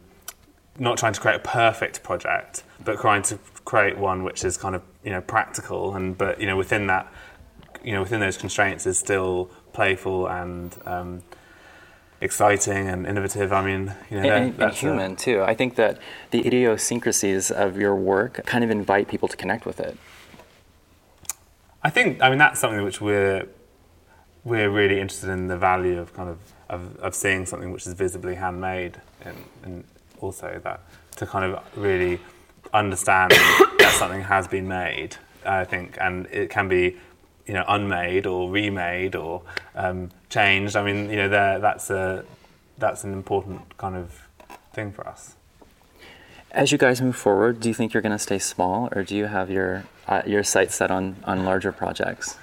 not 0.79 0.97
trying 0.97 1.13
to 1.13 1.21
create 1.21 1.35
a 1.35 1.39
perfect 1.39 2.01
project, 2.01 2.63
but 2.83 2.99
trying 2.99 3.21
to 3.23 3.37
create 3.65 3.97
one 3.97 4.23
which 4.23 4.43
is 4.43 4.57
kind 4.57 4.75
of 4.75 4.81
you 5.03 5.11
know 5.11 5.21
practical 5.21 5.95
and 5.95 6.17
but 6.17 6.39
you 6.39 6.47
know 6.47 6.57
within 6.57 6.87
that 6.87 7.11
you 7.83 7.93
know 7.93 8.01
within 8.01 8.19
those 8.19 8.37
constraints 8.37 8.85
is 8.85 8.97
still 8.97 9.49
playful 9.73 10.27
and 10.27 10.75
um, 10.85 11.21
exciting 12.21 12.87
and 12.87 13.05
innovative. 13.05 13.51
I 13.51 13.65
mean, 13.65 13.93
you 14.09 14.21
know, 14.21 14.29
and, 14.29 14.61
and 14.61 14.73
human 14.73 15.13
a, 15.13 15.15
too. 15.15 15.41
I 15.41 15.55
think 15.55 15.75
that 15.75 15.99
the 16.29 16.45
idiosyncrasies 16.45 17.51
of 17.51 17.77
your 17.77 17.95
work 17.95 18.45
kind 18.45 18.63
of 18.63 18.69
invite 18.69 19.07
people 19.07 19.27
to 19.27 19.35
connect 19.35 19.65
with 19.65 19.79
it. 19.79 19.97
I 21.83 21.89
think 21.89 22.21
I 22.21 22.29
mean 22.29 22.37
that's 22.37 22.59
something 22.59 22.83
which 22.83 23.01
we're 23.01 23.47
we're 24.43 24.69
really 24.69 24.99
interested 24.99 25.29
in 25.29 25.47
the 25.47 25.57
value 25.57 25.99
of 25.99 26.13
kind 26.13 26.29
of 26.29 26.37
of, 26.69 26.95
of 26.97 27.15
seeing 27.15 27.45
something 27.45 27.71
which 27.71 27.85
is 27.85 27.93
visibly 27.93 28.35
handmade 28.35 29.01
and, 29.25 29.35
and 29.63 29.83
also 30.21 30.61
that 30.63 30.81
to 31.17 31.25
kind 31.25 31.51
of 31.51 31.61
really 31.75 32.19
understand 32.73 33.31
that 33.79 33.95
something 33.99 34.21
has 34.21 34.47
been 34.47 34.67
made 34.67 35.17
I 35.45 35.65
think 35.65 35.97
and 35.99 36.27
it 36.27 36.49
can 36.49 36.69
be 36.69 36.97
you 37.51 37.57
know 37.57 37.65
unmade 37.67 38.25
or 38.25 38.49
remade 38.49 39.13
or 39.13 39.41
um, 39.75 40.09
changed 40.29 40.77
I 40.77 40.83
mean 40.83 41.09
you 41.09 41.17
know 41.17 41.27
that's 41.27 41.89
a 41.89 42.23
that's 42.77 43.03
an 43.03 43.11
important 43.11 43.77
kind 43.77 43.97
of 43.97 44.29
thing 44.71 44.93
for 44.93 45.05
us 45.05 45.35
as 46.51 46.71
you 46.71 46.77
guys 46.77 47.01
move 47.01 47.17
forward 47.17 47.59
do 47.59 47.67
you 47.67 47.75
think 47.75 47.93
you're 47.93 48.01
going 48.01 48.13
to 48.13 48.25
stay 48.29 48.39
small 48.39 48.87
or 48.93 49.03
do 49.03 49.17
you 49.17 49.25
have 49.25 49.51
your 49.51 49.83
uh, 50.07 50.21
your 50.25 50.43
sights 50.43 50.75
set 50.75 50.91
on 50.91 51.17
on 51.25 51.43
larger 51.43 51.73
projects 51.73 52.37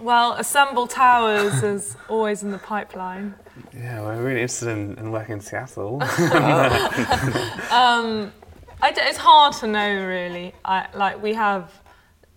well, 0.00 0.32
Assemble 0.32 0.88
Towers 0.88 1.62
is 1.74 1.96
always 2.08 2.42
in 2.42 2.50
the 2.50 2.58
pipeline. 2.58 3.36
Yeah, 3.72 4.00
we're 4.00 4.20
really 4.20 4.40
interested 4.40 4.70
in, 4.70 4.98
in 4.98 5.12
working 5.12 5.34
in 5.34 5.40
Seattle. 5.40 6.02
um, 7.70 8.32
I, 8.82 8.92
it's 8.96 9.18
hard 9.18 9.54
to 9.58 9.68
know, 9.68 10.04
really. 10.04 10.54
I, 10.64 10.88
like 10.92 11.22
we 11.22 11.34
have 11.34 11.70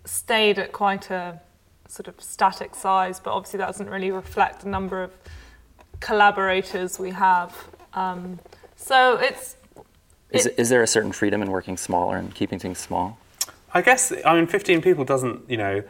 stayed 0.04 0.60
at 0.60 0.70
quite 0.70 1.10
a 1.10 1.40
sort 1.88 2.08
of 2.08 2.20
static 2.20 2.74
size, 2.74 3.20
but 3.20 3.32
obviously 3.32 3.58
that 3.58 3.66
doesn't 3.66 3.90
really 3.90 4.10
reflect 4.10 4.62
the 4.62 4.68
number 4.68 5.02
of 5.02 5.12
collaborators 6.00 6.98
we 6.98 7.10
have. 7.10 7.54
Um, 7.94 8.38
so 8.76 9.16
it's. 9.16 9.56
Is, 10.30 10.46
it, 10.46 10.54
is 10.58 10.68
there 10.68 10.82
a 10.82 10.86
certain 10.86 11.12
freedom 11.12 11.40
in 11.42 11.50
working 11.50 11.76
smaller 11.76 12.16
and 12.16 12.34
keeping 12.34 12.58
things 12.58 12.78
small? 12.78 13.18
I 13.72 13.82
guess 13.82 14.12
I 14.24 14.34
mean 14.34 14.46
15 14.46 14.80
people 14.80 15.04
doesn't 15.04 15.50
you 15.50 15.58
know 15.58 15.82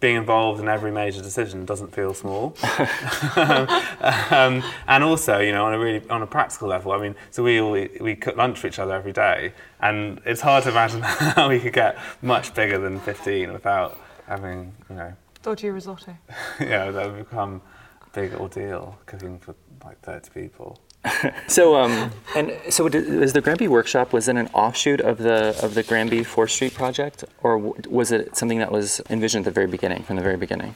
being 0.00 0.16
involved 0.16 0.60
in 0.60 0.68
every 0.68 0.90
major 0.90 1.22
decision 1.22 1.64
doesn't 1.64 1.92
feel 1.92 2.14
small. 2.14 2.56
um, 3.36 4.62
and 4.86 5.02
also, 5.02 5.38
you 5.40 5.52
know, 5.52 5.64
on 5.64 5.74
a 5.74 5.78
really 5.78 6.08
on 6.10 6.22
a 6.22 6.26
practical 6.26 6.68
level, 6.68 6.92
I 6.92 6.98
mean, 6.98 7.14
so 7.30 7.42
we 7.42 7.60
all 7.60 7.72
we 7.72 8.14
cook 8.14 8.36
lunch 8.36 8.58
for 8.58 8.66
each 8.66 8.78
other 8.78 8.94
every 8.94 9.12
day, 9.12 9.52
and 9.80 10.20
it's 10.24 10.40
hard 10.40 10.64
to 10.64 10.70
imagine 10.70 11.00
how 11.02 11.48
we 11.48 11.60
could 11.60 11.72
get 11.72 11.98
much 12.22 12.54
bigger 12.54 12.78
than 12.78 13.00
15 13.00 13.52
without 13.52 13.98
having, 14.26 14.72
you 14.90 14.96
know, 14.96 15.12
dodgy 15.46 15.70
risotto. 15.70 16.16
yeah, 16.60 16.90
that 16.90 17.06
would 17.06 17.18
become 17.18 17.62
a 18.04 18.10
big 18.10 18.34
ordeal 18.34 18.98
cooking 19.06 19.38
for 19.38 19.54
like 19.84 20.00
30 20.00 20.30
people. 20.30 20.80
so, 21.46 21.76
um, 21.76 22.10
and 22.34 22.52
so 22.68 22.82
was 22.82 23.32
the 23.32 23.40
Granby 23.40 23.68
workshop 23.68 24.12
was 24.12 24.26
it 24.26 24.34
an 24.34 24.48
offshoot 24.48 25.00
of 25.00 25.18
the 25.18 25.56
of 25.62 25.74
the 25.74 25.84
Granby 25.84 26.24
Fourth 26.24 26.50
Street 26.50 26.74
project, 26.74 27.24
or 27.44 27.58
was 27.58 28.10
it 28.10 28.36
something 28.36 28.58
that 28.58 28.72
was 28.72 29.00
envisioned 29.08 29.46
at 29.46 29.54
the 29.54 29.54
very 29.54 29.68
beginning, 29.68 30.02
from 30.02 30.16
the 30.16 30.22
very 30.22 30.36
beginning? 30.36 30.74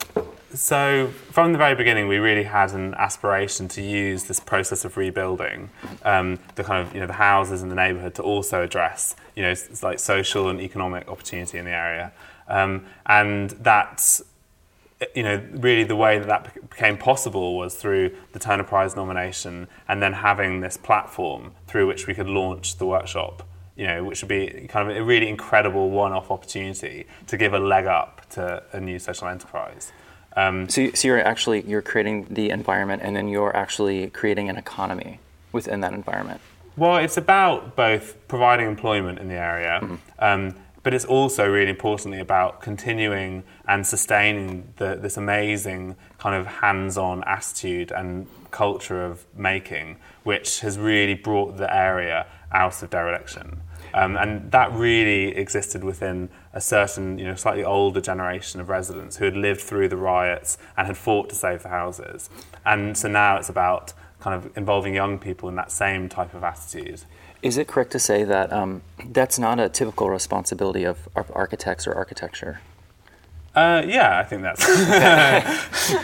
So, 0.55 1.09
from 1.33 1.51
the 1.51 1.59
very 1.59 1.75
beginning, 1.75 2.07
we 2.07 2.19
really 2.19 2.45
had 2.45 2.71
an 2.73 2.95
aspiration 2.95 3.67
to 3.69 3.83
use 3.83 4.25
this 4.25 4.39
process 4.39 4.85
of 4.85 4.97
rebuilding 4.97 5.71
um, 6.05 6.39
the 6.55 6.63
kind 6.63 6.87
of 6.87 6.95
you 6.95 7.01
know 7.01 7.09
the 7.09 7.21
houses 7.31 7.61
in 7.65 7.71
the 7.71 7.75
neighbourhood 7.75 8.15
to 8.15 8.23
also 8.23 8.63
address 8.63 9.17
you 9.35 9.43
know 9.43 9.55
like 9.83 9.99
social 9.99 10.49
and 10.49 10.61
economic 10.61 11.09
opportunity 11.09 11.59
in 11.59 11.65
the 11.65 11.73
area, 11.73 12.13
um, 12.47 12.87
and 13.07 13.51
that's 13.51 14.23
you 15.15 15.23
know, 15.23 15.43
really 15.53 15.85
the 15.85 15.97
way 15.97 16.19
that 16.19 16.29
that 16.29 16.71
became 16.71 16.99
possible 16.99 17.57
was 17.57 17.75
through 17.75 18.15
the 18.33 18.39
Turner 18.39 18.65
Prize 18.65 18.97
nomination 18.97 19.69
and 19.89 20.03
then 20.03 20.13
having 20.13 20.61
this 20.61 20.77
platform 20.77 21.53
through 21.67 21.87
which 21.87 22.07
we 22.07 22.15
could 22.15 22.29
launch 22.29 22.77
the 22.77 22.87
workshop, 22.87 23.43
you 23.77 23.87
know, 23.87 24.05
which 24.05 24.23
would 24.23 24.29
be 24.29 24.67
kind 24.69 24.91
of 24.91 24.97
a 24.97 25.03
really 25.03 25.29
incredible 25.29 25.91
one-off 25.91 26.31
opportunity 26.31 27.07
to 27.27 27.37
give 27.37 27.55
a 27.55 27.59
leg 27.59 27.87
up 27.87 28.29
to 28.31 28.63
a 28.73 28.81
new 28.81 28.99
social 28.99 29.29
enterprise. 29.29 29.93
Um, 30.37 30.69
so, 30.69 30.91
so 30.93 31.09
you're 31.09 31.25
actually 31.25 31.63
you're 31.63 31.83
creating 31.83 32.27
the 32.31 32.51
environment 32.51 33.03
and 33.03 33.17
then 33.17 33.29
you're 33.29 33.57
actually 33.57 34.11
creating 34.11 34.49
an 34.49 34.57
economy 34.57 35.19
within 35.53 35.81
that 35.81 35.93
environment. 35.93 36.41
Well, 36.77 36.99
it's 36.99 37.17
about 37.17 37.75
both 37.75 38.17
providing 38.29 38.67
employment 38.67 39.19
in 39.19 39.29
the 39.29 39.35
area. 39.35 39.81
Mm-hmm. 39.83 39.95
Um, 40.19 40.55
but 40.83 40.95
it's 40.95 41.05
also 41.05 41.49
really 41.49 41.71
importantly 41.71 42.21
about 42.21 42.63
continuing 42.63 43.45
and 43.69 43.87
sustaining 43.87 44.73
the, 44.77 44.97
this 44.97 45.17
amazing 45.17 45.97
kind 46.19 46.35
of 46.35 46.47
hands-on 46.47 47.23
attitude 47.25 47.93
and 47.93 48.27
culture 48.51 49.05
of 49.05 49.27
making, 49.37 49.97
which 50.23 50.61
has 50.61 50.79
really 50.79 51.15
brought 51.15 51.57
the 51.57 51.75
area 51.75 52.27
out 52.53 52.83
of 52.83 52.91
dereliction. 52.91 53.61
Um, 53.93 54.17
and 54.17 54.51
that 54.53 54.73
really 54.73 55.37
existed 55.37 55.83
within 55.83 56.29
a 56.53 56.61
certain, 56.61 57.19
you 57.19 57.25
know, 57.25 57.35
slightly 57.35 57.65
older 57.65 58.01
generation 58.01 58.61
of 58.61 58.69
residents 58.69 59.17
who 59.17 59.25
had 59.25 59.37
lived 59.37 59.61
through 59.61 59.89
the 59.89 59.97
riots 59.97 60.59
and 60.77 60.87
had 60.87 60.97
fought 60.97 61.29
to 61.31 61.35
save 61.35 61.63
the 61.63 61.69
houses. 61.69 62.31
And 62.65 62.97
so 62.97 63.09
now 63.09 63.37
it's 63.37 63.49
about 63.49 63.93
kind 64.21 64.37
of 64.37 64.57
involving 64.57 64.95
young 64.95 65.19
people 65.19 65.49
in 65.49 65.57
that 65.57 65.73
same 65.73 66.09
type 66.09 66.35
of 66.35 66.45
attitude. 66.45 67.03
Is 67.43 67.57
it 67.57 67.69
correct 67.69 67.93
to 67.93 67.99
say 67.99 68.25
that 68.25 68.53
um, 68.53 68.83
that's 69.07 69.39
not 69.39 69.59
a 69.59 69.69
typical 69.69 70.11
responsibility 70.11 70.85
of, 70.85 71.09
architects 71.15 71.87
or 71.87 71.95
architecture? 71.95 72.61
Uh, 73.55 73.83
yeah, 73.87 74.19
I 74.19 74.25
think 74.25 74.43
that's. 74.43 74.69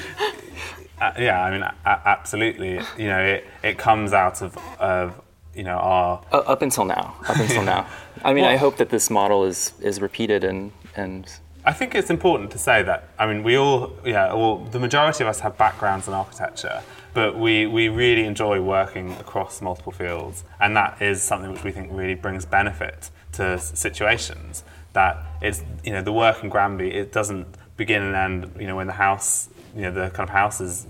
uh, 1.01 1.13
yeah, 1.19 1.45
I 1.45 1.51
mean, 1.51 1.65
absolutely. 1.85 2.81
You 2.97 3.09
know, 3.09 3.21
it, 3.21 3.47
it 3.63 3.79
comes 3.79 4.13
out 4.13 4.43
of, 4.43 4.57
of 4.81 5.21
you 5.55 5.63
know 5.63 5.77
our 5.77 6.25
uh, 6.33 6.39
up 6.39 6.63
until 6.63 6.85
now. 6.85 7.17
Up 7.29 7.37
until 7.37 7.63
now. 7.63 7.87
I 8.25 8.33
mean, 8.33 8.45
well, 8.45 8.53
I 8.53 8.57
hope 8.57 8.79
that 8.79 8.89
this 8.89 9.11
model 9.11 9.45
is 9.45 9.75
is 9.81 10.01
repeated 10.01 10.43
and 10.45 10.73
and. 10.97 11.31
I 11.65 11.73
think 11.73 11.97
it's 11.97 12.11
important 12.11 12.53
to 12.53 12.59
say 12.59 12.85
that. 12.85 13.09
I 13.19 13.27
mean, 13.27 13.43
we 13.43 13.57
all, 13.57 13.93
yeah, 14.05 14.33
well, 14.33 14.59
the 14.59 14.79
majority 14.79 15.25
of 15.25 15.29
us 15.29 15.41
have 15.41 15.59
backgrounds 15.59 16.07
in 16.07 16.15
architecture, 16.15 16.81
but 17.17 17.39
we, 17.39 17.67
we 17.67 17.89
really 17.89 18.27
enjoy 18.27 18.61
working 18.61 19.11
across 19.13 19.63
multiple 19.63 19.91
fields, 19.91 20.45
and 20.61 20.77
that 20.77 21.01
is 21.01 21.23
something 21.23 21.51
which 21.51 21.65
we 21.65 21.73
think 21.73 21.89
really 21.91 22.15
brings 22.15 22.45
benefit 22.45 23.11
to 23.33 23.59
situations. 23.59 24.63
That 24.93 25.25
it's 25.41 25.65
you 25.83 25.93
know 25.93 26.03
the 26.03 26.13
work 26.13 26.45
in 26.45 26.51
Granby 26.51 26.91
it 26.91 27.13
doesn't 27.13 27.47
begin 27.79 28.03
and 28.03 28.15
end 28.15 28.61
you 28.61 28.67
know 28.67 28.77
when 28.77 28.87
the 28.87 28.93
house 28.93 29.49
you 29.75 29.81
know 29.81 29.93
the 29.93 30.11
kind 30.11 30.29
of 30.29 30.35
houses 30.35 30.87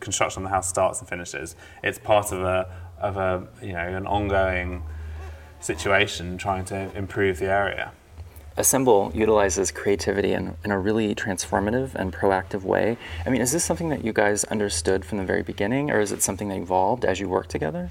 construction 0.00 0.42
of 0.42 0.48
the 0.48 0.54
house 0.54 0.68
starts 0.68 0.98
and 0.98 1.08
finishes. 1.08 1.54
It's 1.84 2.00
part 2.00 2.32
of 2.32 2.42
a 2.42 2.68
of 3.00 3.16
a 3.16 3.46
you 3.62 3.72
know 3.74 3.78
an 3.78 4.04
ongoing 4.04 4.82
situation 5.60 6.38
trying 6.38 6.64
to 6.64 6.90
improve 6.96 7.38
the 7.38 7.52
area. 7.52 7.92
Assemble 8.58 9.12
utilizes 9.14 9.70
creativity 9.70 10.32
in, 10.32 10.56
in 10.64 10.72
a 10.72 10.78
really 10.78 11.14
transformative 11.14 11.94
and 11.94 12.12
proactive 12.12 12.62
way. 12.62 12.98
I 13.24 13.30
mean, 13.30 13.40
is 13.40 13.52
this 13.52 13.64
something 13.64 13.88
that 13.90 14.04
you 14.04 14.12
guys 14.12 14.42
understood 14.44 15.04
from 15.04 15.18
the 15.18 15.24
very 15.24 15.42
beginning, 15.42 15.92
or 15.92 16.00
is 16.00 16.10
it 16.10 16.22
something 16.22 16.48
that 16.48 16.58
evolved 16.58 17.04
as 17.04 17.20
you 17.20 17.28
worked 17.28 17.50
together? 17.50 17.90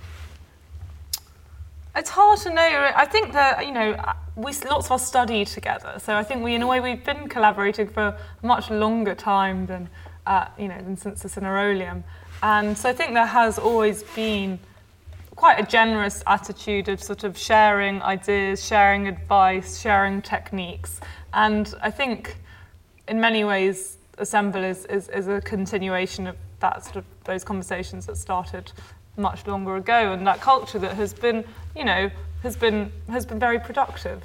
It's 1.96 2.10
hard 2.10 2.40
to 2.40 2.50
know. 2.54 2.92
I 2.96 3.06
think 3.06 3.32
that 3.32 3.66
you 3.66 3.72
know 3.72 3.96
we 4.36 4.52
lots 4.70 4.86
of 4.88 4.92
us 4.92 5.08
studied 5.08 5.48
together, 5.48 5.96
so 5.98 6.16
I 6.16 6.24
think 6.24 6.44
we, 6.44 6.54
in 6.54 6.62
a 6.62 6.68
way, 6.68 6.80
we've 6.80 7.04
been 7.04 7.28
collaborating 7.28 7.88
for 7.88 8.04
a 8.44 8.46
much 8.46 8.70
longer 8.70 9.16
time 9.16 9.66
than 9.66 9.90
uh, 10.28 10.48
you 10.60 10.68
know 10.68 10.78
than 10.78 10.98
since 10.98 11.24
the 11.24 11.30
Cineroleum, 11.30 12.04
and 12.44 12.78
so 12.78 12.90
I 12.90 12.94
think 12.94 13.14
there 13.14 13.26
has 13.26 13.58
always 13.58 14.04
been 14.04 14.60
quite 15.38 15.60
a 15.60 15.66
generous 15.66 16.24
attitude 16.26 16.90
of 16.90 17.02
sort 17.02 17.24
of 17.24 17.38
sharing 17.38 18.02
ideas, 18.02 18.66
sharing 18.66 19.08
advice, 19.08 19.80
sharing 19.80 20.22
techniques. 20.22 21.00
And 21.32 21.74
I 21.82 21.92
think 21.92 22.38
in 23.08 23.22
many 23.22 23.44
ways, 23.44 23.98
Assemble 24.18 24.64
is, 24.64 24.86
is, 24.86 25.10
is 25.10 25.28
a 25.28 25.40
continuation 25.40 26.26
of 26.26 26.36
that 26.60 26.84
sort 26.84 26.98
of 26.98 27.06
those 27.26 27.44
conversations 27.44 28.08
that 28.08 28.18
started 28.18 28.72
much 29.16 29.46
longer 29.46 29.76
ago 29.76 30.12
and 30.12 30.26
that 30.26 30.42
culture 30.42 30.80
that 30.80 30.96
has 30.96 31.14
been, 31.14 31.46
you 31.76 31.86
know, 31.86 32.10
has 32.42 32.56
been 32.56 32.92
has 33.08 33.26
been 33.26 33.40
very 33.40 33.60
productive. 33.60 34.24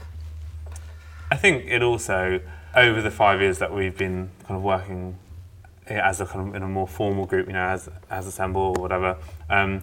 I 1.31 1.37
think 1.37 1.67
it 1.67 1.83
also 1.83 2.41
over 2.75 3.03
the 3.03 3.11
five 3.11 3.43
years 3.43 3.59
that 3.59 3.73
we've 3.73 3.97
been 3.97 4.31
kind 4.47 4.57
of 4.57 4.63
working 4.63 5.19
as 5.87 6.23
a 6.23 6.27
kind 6.27 6.49
of 6.49 6.55
in 6.55 6.63
a 6.63 6.69
more 6.69 6.89
formal 6.89 7.27
group, 7.27 7.49
you 7.49 7.53
know, 7.53 7.67
as 7.67 7.91
as 8.11 8.27
Assemble 8.27 8.73
or 8.75 8.81
whatever, 8.81 9.19
um, 9.51 9.83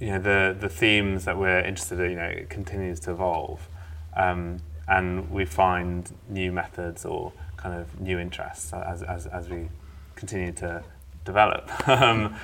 you 0.00 0.08
know 0.08 0.18
the 0.18 0.56
the 0.58 0.68
themes 0.68 1.24
that 1.24 1.36
we're 1.36 1.60
interested 1.60 2.00
in 2.00 2.10
you 2.10 2.16
know 2.16 2.24
it 2.24 2.48
continues 2.48 3.00
to 3.00 3.10
evolve 3.10 3.68
um, 4.16 4.58
and 4.86 5.30
we 5.30 5.44
find 5.44 6.14
new 6.28 6.50
methods 6.52 7.04
or 7.04 7.32
kind 7.56 7.74
of 7.74 8.00
new 8.00 8.18
interests 8.18 8.72
as, 8.72 9.02
as, 9.02 9.26
as 9.26 9.48
we 9.48 9.68
continue 10.14 10.52
to 10.52 10.82
develop 11.24 11.70
um, 11.88 12.34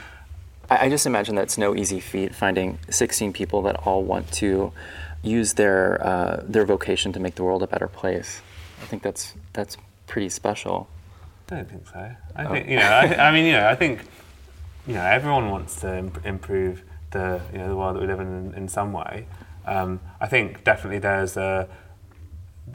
I 0.70 0.88
just 0.88 1.06
imagine 1.06 1.34
that 1.34 1.42
it's 1.42 1.58
no 1.58 1.76
easy 1.76 2.00
feat 2.00 2.34
finding 2.34 2.78
16 2.88 3.32
people 3.34 3.62
that 3.62 3.76
all 3.86 4.02
want 4.02 4.32
to 4.32 4.72
use 5.22 5.54
their 5.54 6.04
uh, 6.06 6.42
their 6.46 6.64
vocation 6.64 7.12
to 7.12 7.20
make 7.20 7.34
the 7.34 7.42
world 7.42 7.62
a 7.62 7.66
better 7.66 7.88
place. 7.88 8.40
I 8.82 8.86
think 8.86 9.02
that's 9.02 9.34
that's 9.52 9.76
pretty 10.06 10.28
special. 10.28 10.88
I 11.50 11.56
don't 11.56 11.68
think 11.68 11.86
so. 11.86 12.10
I 12.36 12.44
oh. 12.44 12.52
think 12.52 12.68
you 12.68 12.76
know. 12.76 12.82
I, 12.82 13.28
I, 13.28 13.30
mean, 13.34 13.46
you 13.46 13.52
know, 13.52 13.66
I 13.66 13.74
think 13.74 14.00
you 14.86 14.94
know 14.94 15.02
everyone 15.02 15.50
wants 15.50 15.80
to 15.80 15.98
imp- 15.98 16.24
improve 16.24 16.82
the 17.14 17.40
you 17.53 17.59
know 17.59 17.68
the 17.68 17.77
world 17.77 17.96
that 17.96 18.00
we 18.00 18.07
live 18.07 18.20
in 18.20 18.29
in, 18.29 18.55
in 18.55 18.68
some 18.68 18.92
way. 18.92 19.27
Um, 19.64 20.00
I 20.20 20.27
think 20.27 20.62
definitely 20.64 20.98
there's 20.98 21.38
a 21.38 21.66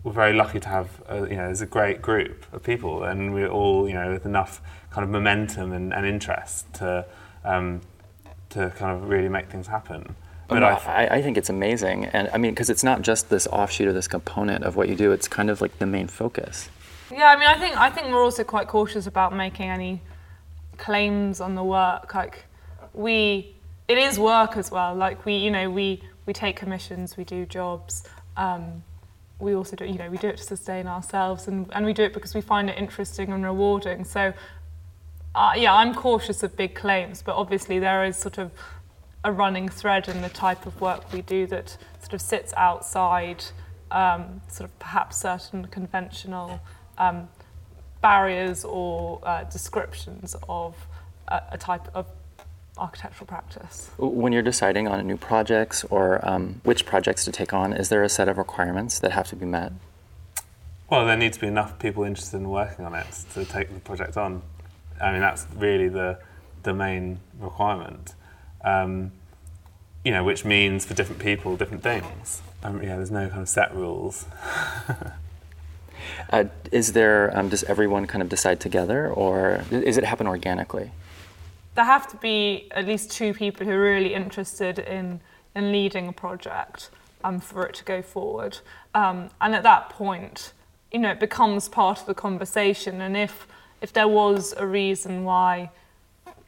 we're 0.04 0.12
very 0.12 0.34
lucky 0.34 0.60
to 0.60 0.70
have, 0.70 1.02
a, 1.08 1.18
you 1.22 1.36
know, 1.36 1.46
there's 1.48 1.62
a 1.62 1.66
great 1.66 2.02
group 2.02 2.46
of 2.54 2.64
people, 2.64 3.04
and 3.04 3.34
we're 3.34 3.50
all, 3.50 3.88
you 3.88 3.94
know, 3.94 4.14
with 4.14 4.26
enough 4.26 4.62
kind 4.92 5.04
of 5.04 5.10
momentum 5.10 5.74
and, 5.74 5.94
and 5.94 6.06
interest 6.06 6.72
to 6.76 7.06
um, 7.44 7.82
to 8.50 8.70
kind 8.78 8.96
of 8.96 9.10
really 9.10 9.30
make 9.30 9.50
things 9.50 9.68
happen. 9.68 10.16
But 10.48 10.64
I, 10.64 10.76
th- 10.76 11.12
I, 11.12 11.22
think 11.22 11.38
it's 11.38 11.50
amazing, 11.50 12.06
and 12.06 12.28
I 12.34 12.40
mean, 12.40 12.52
because 12.54 12.72
it's 12.72 12.84
not 12.84 13.04
just 13.04 13.30
this 13.30 13.46
offshoot 13.48 13.88
or 13.88 13.94
this 13.94 14.08
component 14.08 14.64
of 14.64 14.76
what 14.76 14.90
you 14.90 14.96
do; 14.96 15.12
it's 15.12 15.28
kind 15.28 15.50
of 15.50 15.62
like 15.62 15.78
the 15.78 15.86
main 15.86 16.08
focus. 16.08 16.70
Yeah, 17.12 17.26
I 17.26 17.36
mean, 17.38 17.48
I 17.48 17.58
think 17.60 17.78
I 17.78 17.90
think 17.92 18.08
we're 18.08 18.24
also 18.24 18.44
quite 18.44 18.68
cautious 18.68 19.06
about 19.06 19.36
making 19.36 19.70
any 19.70 20.02
claims 20.78 21.40
on 21.40 21.54
the 21.54 21.64
work. 21.64 22.16
Like, 22.16 22.46
we, 22.94 23.56
it 23.90 23.98
is 23.98 24.18
work 24.18 24.56
as 24.56 24.72
well. 24.72 24.96
Like 24.96 25.26
we, 25.26 25.36
you 25.36 25.52
know, 25.52 25.70
we 25.70 26.02
we 26.26 26.32
take 26.32 26.56
commissions, 26.56 27.18
we 27.18 27.26
do 27.26 27.46
jobs. 27.46 28.04
Um, 28.38 28.84
we 29.40 29.56
also 29.56 29.76
do, 29.76 29.86
you 29.86 29.98
know, 29.98 30.10
we 30.10 30.18
do 30.18 30.28
it 30.28 30.38
to 30.38 30.44
sustain 30.44 30.86
ourselves, 30.86 31.48
and, 31.48 31.68
and 31.72 31.86
we 31.86 31.94
do 31.94 32.04
it 32.04 32.14
because 32.14 32.36
we 32.36 32.42
find 32.42 32.70
it 32.70 32.78
interesting 32.78 33.32
and 33.32 33.44
rewarding. 33.44 34.04
So, 34.04 34.34
uh, 35.34 35.54
yeah, 35.56 35.74
I'm 35.74 35.96
cautious 35.96 36.44
of 36.44 36.56
big 36.56 36.76
claims, 36.76 37.22
but 37.22 37.36
obviously 37.36 37.80
there 37.80 38.04
is 38.04 38.18
sort 38.18 38.38
of 38.38 38.52
a 39.24 39.32
running 39.32 39.70
thread 39.70 40.08
in 40.08 40.22
the 40.22 40.30
type 40.30 40.66
of 40.66 40.80
work 40.80 41.12
we 41.12 41.22
do 41.22 41.48
that 41.48 41.78
sort 42.00 42.14
of 42.14 42.22
sits 42.22 42.54
outside 42.56 43.44
um, 43.92 44.42
sort 44.50 44.70
of 44.70 44.80
perhaps 44.80 45.18
certain 45.18 45.66
conventional 45.68 46.60
um, 46.98 47.28
barriers 48.02 48.64
or 48.64 49.20
uh, 49.24 49.44
descriptions 49.46 50.36
of 50.48 50.76
a, 51.28 51.42
a, 51.52 51.58
type 51.58 51.88
of 51.94 52.06
architectural 52.80 53.28
practice. 53.28 53.92
When 53.98 54.34
you're 54.34 54.42
deciding 54.42 54.88
on 54.88 55.06
new 55.06 55.18
projects 55.18 55.84
or 55.86 56.26
um, 56.28 56.62
which 56.64 56.86
projects 56.86 57.26
to 57.26 57.32
take 57.32 57.54
on, 57.54 57.74
is 57.74 57.90
there 57.90 58.04
a 58.04 58.10
set 58.10 58.28
of 58.28 58.38
requirements 58.38 59.00
that 59.00 59.12
have 59.12 59.28
to 59.30 59.36
be 59.36 59.46
met? 59.46 59.72
Well, 60.90 61.06
there 61.06 61.18
needs 61.18 61.38
to 61.38 61.42
be 61.42 61.48
enough 61.48 61.78
people 61.78 62.04
interested 62.04 62.38
in 62.38 62.50
working 62.50 62.86
on 62.86 62.96
it 62.96 63.08
to 63.34 63.46
take 63.46 63.72
the 63.74 63.80
project 63.80 64.18
on. 64.18 64.42
I 65.02 65.12
mean, 65.12 65.22
that's 65.22 65.46
really 65.56 65.88
the 65.88 66.20
the 66.64 66.74
main 66.74 67.20
requirement 67.40 68.16
um, 68.62 69.12
you 70.04 70.12
know, 70.12 70.24
which 70.24 70.46
means 70.46 70.86
for 70.86 70.94
different 70.94 71.22
people 71.22 71.58
different 71.58 71.84
things. 71.84 72.42
Um, 72.64 72.82
yeah, 72.82 72.96
there's 72.96 73.12
no 73.12 73.30
kind 73.30 73.42
of 73.42 73.50
set 73.50 73.74
rules. 73.76 74.26
uh, 76.30 76.46
is 76.72 76.94
there? 76.94 77.38
Um, 77.38 77.50
does 77.50 77.64
everyone 77.66 78.08
kind 78.08 78.22
of 78.22 78.30
decide 78.30 78.60
together, 78.60 79.10
or 79.10 79.64
does 79.70 79.98
it 79.98 80.04
happen 80.04 80.28
organically? 80.28 80.92
There 81.80 81.86
have 81.86 82.08
to 82.08 82.18
be 82.18 82.68
at 82.72 82.86
least 82.86 83.10
two 83.10 83.34
people 83.34 83.66
who 83.66 83.72
are 83.72 83.82
really 83.82 84.14
interested 84.14 84.80
in 84.80 85.22
in 85.56 85.72
leading 85.72 86.10
a 86.10 86.12
project 86.12 86.90
um, 87.24 87.40
for 87.40 87.66
it 87.66 87.74
to 87.76 87.86
go 87.86 88.02
forward, 88.02 88.58
um, 88.94 89.30
and 89.40 89.56
at 89.56 89.64
that 89.64 89.90
point, 89.90 90.52
you 90.92 91.00
know, 91.00 91.12
it 91.12 91.22
becomes 91.22 91.70
part 91.70 92.02
of 92.02 92.06
the 92.06 92.14
conversation. 92.14 93.00
And 93.00 93.16
if 93.16 93.48
if 93.80 93.94
there 93.94 94.10
was 94.10 94.54
a 94.58 94.68
reason 94.68 95.24
why 95.24 95.72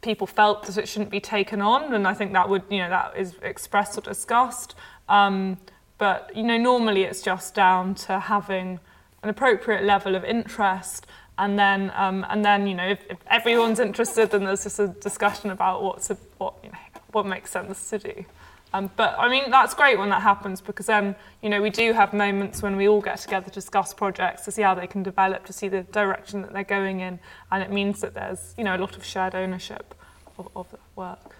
people 0.01 0.27
felt 0.27 0.65
that 0.65 0.77
it 0.77 0.89
shouldn't 0.89 1.11
be 1.11 1.21
taken 1.21 1.61
on, 1.61 1.91
then 1.91 2.05
I 2.05 2.13
think 2.13 2.33
that 2.33 2.49
would, 2.49 2.63
you 2.69 2.79
know, 2.79 2.89
that 2.89 3.15
is 3.15 3.35
expressed 3.41 3.97
or 3.97 4.01
discussed. 4.01 4.75
Um, 5.07 5.59
but 5.97 6.29
you 6.35 6.43
know, 6.43 6.57
normally 6.57 7.03
it's 7.03 7.21
just 7.21 7.55
down 7.55 7.95
to 8.05 8.19
having 8.19 8.81
an 9.23 9.29
appropriate 9.29 9.85
level 9.85 10.13
of 10.15 10.25
interest, 10.25 11.07
and 11.41 11.57
then 11.57 11.91
um, 11.95 12.25
and 12.29 12.45
then 12.45 12.67
you 12.67 12.75
know, 12.75 12.87
if, 12.87 12.99
if, 13.09 13.17
everyone's 13.27 13.79
interested, 13.79 14.29
then 14.29 14.43
there's 14.45 14.63
just 14.63 14.79
a 14.79 14.87
discussion 14.87 15.49
about 15.49 15.83
what's 15.83 16.09
what 16.37 16.53
you 16.63 16.69
know, 16.69 16.77
what 17.11 17.25
makes 17.25 17.49
sense 17.49 17.89
to 17.89 17.97
do. 17.97 18.25
Um, 18.73 18.89
but 18.95 19.15
I 19.17 19.27
mean, 19.27 19.49
that's 19.49 19.73
great 19.73 19.97
when 19.97 20.09
that 20.09 20.21
happens 20.21 20.61
because 20.61 20.85
then, 20.85 21.15
you 21.41 21.49
know, 21.49 21.61
we 21.61 21.71
do 21.71 21.91
have 21.91 22.13
moments 22.13 22.61
when 22.61 22.77
we 22.77 22.87
all 22.87 23.01
get 23.01 23.17
together 23.17 23.47
to 23.47 23.51
discuss 23.51 23.93
projects 23.93 24.45
to 24.45 24.51
see 24.51 24.61
how 24.61 24.75
they 24.75 24.87
can 24.87 25.03
develop, 25.03 25.45
to 25.47 25.53
see 25.53 25.67
the 25.67 25.81
direction 25.81 26.41
that 26.43 26.53
they're 26.53 26.63
going 26.63 27.01
in. 27.01 27.19
And 27.51 27.61
it 27.61 27.69
means 27.69 27.99
that 27.99 28.13
there's, 28.13 28.53
you 28.57 28.63
know, 28.63 28.75
a 28.75 28.77
lot 28.77 28.95
of 28.95 29.03
shared 29.03 29.35
ownership 29.35 29.93
of, 30.37 30.47
of 30.55 30.71
the 30.71 30.77
work. 30.95 31.35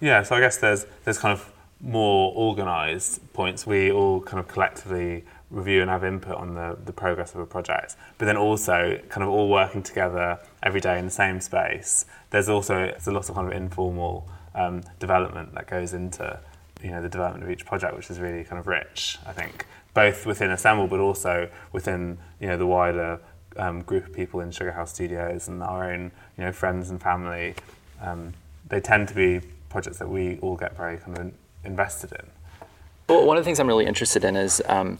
Yeah, 0.00 0.22
so 0.22 0.36
I 0.36 0.40
guess 0.40 0.58
there's, 0.58 0.86
there's 1.04 1.18
kind 1.18 1.32
of 1.32 1.50
more 1.84 2.34
organised 2.34 3.32
points. 3.32 3.66
We 3.66 3.92
all 3.92 4.20
kind 4.20 4.40
of 4.40 4.48
collectively 4.48 5.24
review 5.50 5.82
and 5.82 5.90
have 5.90 6.02
input 6.02 6.34
on 6.34 6.54
the, 6.54 6.76
the 6.84 6.92
progress 6.92 7.34
of 7.34 7.40
a 7.40 7.46
project, 7.46 7.96
but 8.18 8.24
then 8.24 8.36
also 8.36 8.98
kind 9.08 9.22
of 9.22 9.28
all 9.28 9.48
working 9.48 9.82
together 9.82 10.38
every 10.62 10.80
day 10.80 10.98
in 10.98 11.04
the 11.04 11.10
same 11.10 11.40
space. 11.40 12.06
There's 12.30 12.48
also 12.48 12.74
there's 12.74 13.06
a 13.06 13.12
lot 13.12 13.28
of 13.28 13.34
kind 13.34 13.46
of 13.46 13.52
informal 13.52 14.28
um, 14.54 14.82
development 14.98 15.54
that 15.54 15.66
goes 15.66 15.92
into 15.92 16.38
you 16.82 16.90
know 16.90 17.02
the 17.02 17.08
development 17.08 17.44
of 17.44 17.50
each 17.50 17.64
project, 17.64 17.96
which 17.96 18.10
is 18.10 18.18
really 18.18 18.44
kind 18.44 18.58
of 18.58 18.66
rich. 18.66 19.18
I 19.26 19.32
think 19.32 19.66
both 19.92 20.26
within 20.26 20.50
Assemble, 20.50 20.86
but 20.86 21.00
also 21.00 21.48
within 21.72 22.18
you 22.40 22.48
know 22.48 22.56
the 22.56 22.66
wider 22.66 23.20
um, 23.56 23.82
group 23.82 24.06
of 24.06 24.12
people 24.12 24.40
in 24.40 24.50
Sugar 24.50 24.72
House 24.72 24.92
Studios 24.92 25.48
and 25.48 25.62
our 25.62 25.90
own 25.90 26.10
you 26.38 26.44
know 26.44 26.52
friends 26.52 26.90
and 26.90 27.00
family. 27.00 27.54
Um, 28.00 28.32
they 28.68 28.80
tend 28.80 29.08
to 29.08 29.14
be 29.14 29.40
projects 29.68 29.98
that 29.98 30.08
we 30.08 30.38
all 30.38 30.56
get 30.56 30.76
very 30.76 30.96
kind 30.96 31.18
of 31.18 31.32
invested 31.64 32.12
in. 32.12 32.26
Well, 33.08 33.26
one 33.26 33.36
of 33.36 33.44
the 33.44 33.46
things 33.46 33.60
I'm 33.60 33.66
really 33.68 33.86
interested 33.86 34.24
in 34.24 34.36
is 34.36 34.62
um, 34.66 34.98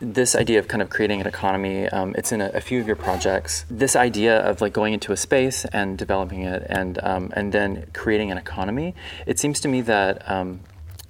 this 0.00 0.36
idea 0.36 0.58
of 0.58 0.68
kind 0.68 0.82
of 0.82 0.90
creating 0.90 1.20
an 1.20 1.26
economy 1.26 1.88
um, 1.88 2.14
it's 2.16 2.30
in 2.30 2.40
a, 2.40 2.50
a, 2.50 2.60
few 2.60 2.80
of 2.80 2.86
your 2.86 2.96
projects. 2.96 3.64
This 3.70 3.96
idea 3.96 4.38
of 4.40 4.60
like 4.60 4.72
going 4.72 4.92
into 4.94 5.12
a 5.12 5.16
space 5.16 5.64
and 5.66 5.98
developing 5.98 6.42
it 6.42 6.64
and 6.68 6.98
um, 7.02 7.32
and 7.34 7.52
then 7.52 7.86
creating 7.92 8.30
an 8.30 8.38
economy. 8.38 8.94
It 9.26 9.38
seems 9.38 9.60
to 9.60 9.68
me 9.68 9.80
that 9.82 10.28
um, 10.30 10.60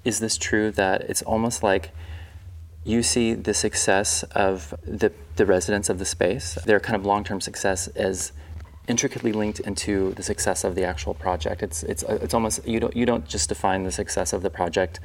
is 0.04 0.20
this 0.20 0.38
true 0.38 0.70
that 0.72 1.02
it's 1.02 1.22
almost 1.22 1.62
like 1.62 1.90
you 2.84 3.02
see 3.02 3.34
the 3.34 3.52
success 3.52 4.22
of 4.34 4.74
the, 4.82 5.12
the 5.36 5.44
residents 5.44 5.90
of 5.90 5.98
the 5.98 6.06
space? 6.06 6.54
Their 6.64 6.80
kind 6.80 6.96
of 6.96 7.04
long-term 7.04 7.40
success 7.42 7.88
as 7.88 8.32
intricately 8.88 9.32
linked 9.32 9.60
into 9.60 10.12
the 10.14 10.22
success 10.22 10.64
of 10.64 10.74
the 10.74 10.84
actual 10.84 11.14
project. 11.14 11.62
It's 11.62 11.82
it's 11.82 12.02
it's 12.02 12.34
almost 12.34 12.66
you 12.66 12.80
don't 12.80 12.96
you 12.96 13.06
don't 13.06 13.26
just 13.28 13.48
define 13.48 13.84
the 13.84 13.92
success 13.92 14.32
of 14.32 14.42
the 14.42 14.50
project 14.50 15.00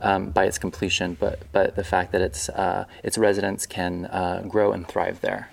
um, 0.00 0.30
by 0.30 0.44
its 0.44 0.58
completion, 0.58 1.16
but 1.20 1.40
but 1.52 1.76
the 1.76 1.84
fact 1.84 2.12
that 2.12 2.20
its 2.20 2.48
uh, 2.48 2.86
its 3.04 3.18
residents 3.18 3.66
can 3.66 4.06
uh, 4.06 4.42
grow 4.48 4.72
and 4.72 4.88
thrive 4.88 5.20
there. 5.20 5.50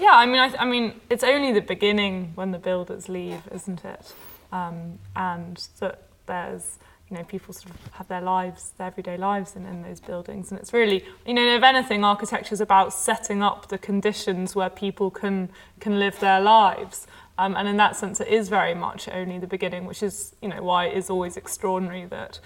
Yeah, 0.00 0.12
I 0.14 0.26
mean, 0.26 0.38
I, 0.38 0.54
I, 0.58 0.64
mean, 0.64 1.00
it's 1.10 1.22
only 1.22 1.52
the 1.52 1.60
beginning 1.60 2.32
when 2.34 2.50
the 2.50 2.58
builders 2.58 3.08
leave, 3.08 3.42
isn't 3.52 3.84
it? 3.84 4.14
Um, 4.50 4.98
and 5.14 5.68
that 5.80 6.08
there's 6.26 6.78
you 7.08 7.18
know 7.18 7.24
people 7.24 7.52
sort 7.52 7.74
of 7.74 7.92
have 7.92 8.08
their 8.08 8.22
lives, 8.22 8.72
their 8.78 8.86
everyday 8.86 9.16
lives 9.18 9.54
in, 9.54 9.66
in 9.66 9.82
those 9.82 10.00
buildings, 10.00 10.50
and 10.50 10.58
it's 10.58 10.72
really 10.72 11.04
you 11.26 11.34
know 11.34 11.56
if 11.56 11.62
anything, 11.62 12.04
architecture 12.04 12.54
is 12.54 12.60
about 12.60 12.92
setting 12.92 13.42
up 13.42 13.68
the 13.68 13.78
conditions 13.78 14.56
where 14.56 14.70
people 14.70 15.10
can 15.10 15.50
can 15.78 15.98
live 15.98 16.18
their 16.20 16.40
lives. 16.40 17.06
Um, 17.38 17.56
and 17.56 17.66
in 17.66 17.76
that 17.78 17.96
sense, 17.96 18.20
it 18.20 18.28
is 18.28 18.48
very 18.48 18.74
much 18.74 19.08
only 19.08 19.38
the 19.38 19.46
beginning, 19.46 19.86
which 19.86 20.02
is 20.02 20.34
you 20.42 20.48
know 20.48 20.62
why 20.62 20.86
it 20.86 20.96
is 20.96 21.10
always 21.10 21.36
extraordinary 21.36 22.04
that 22.06 22.38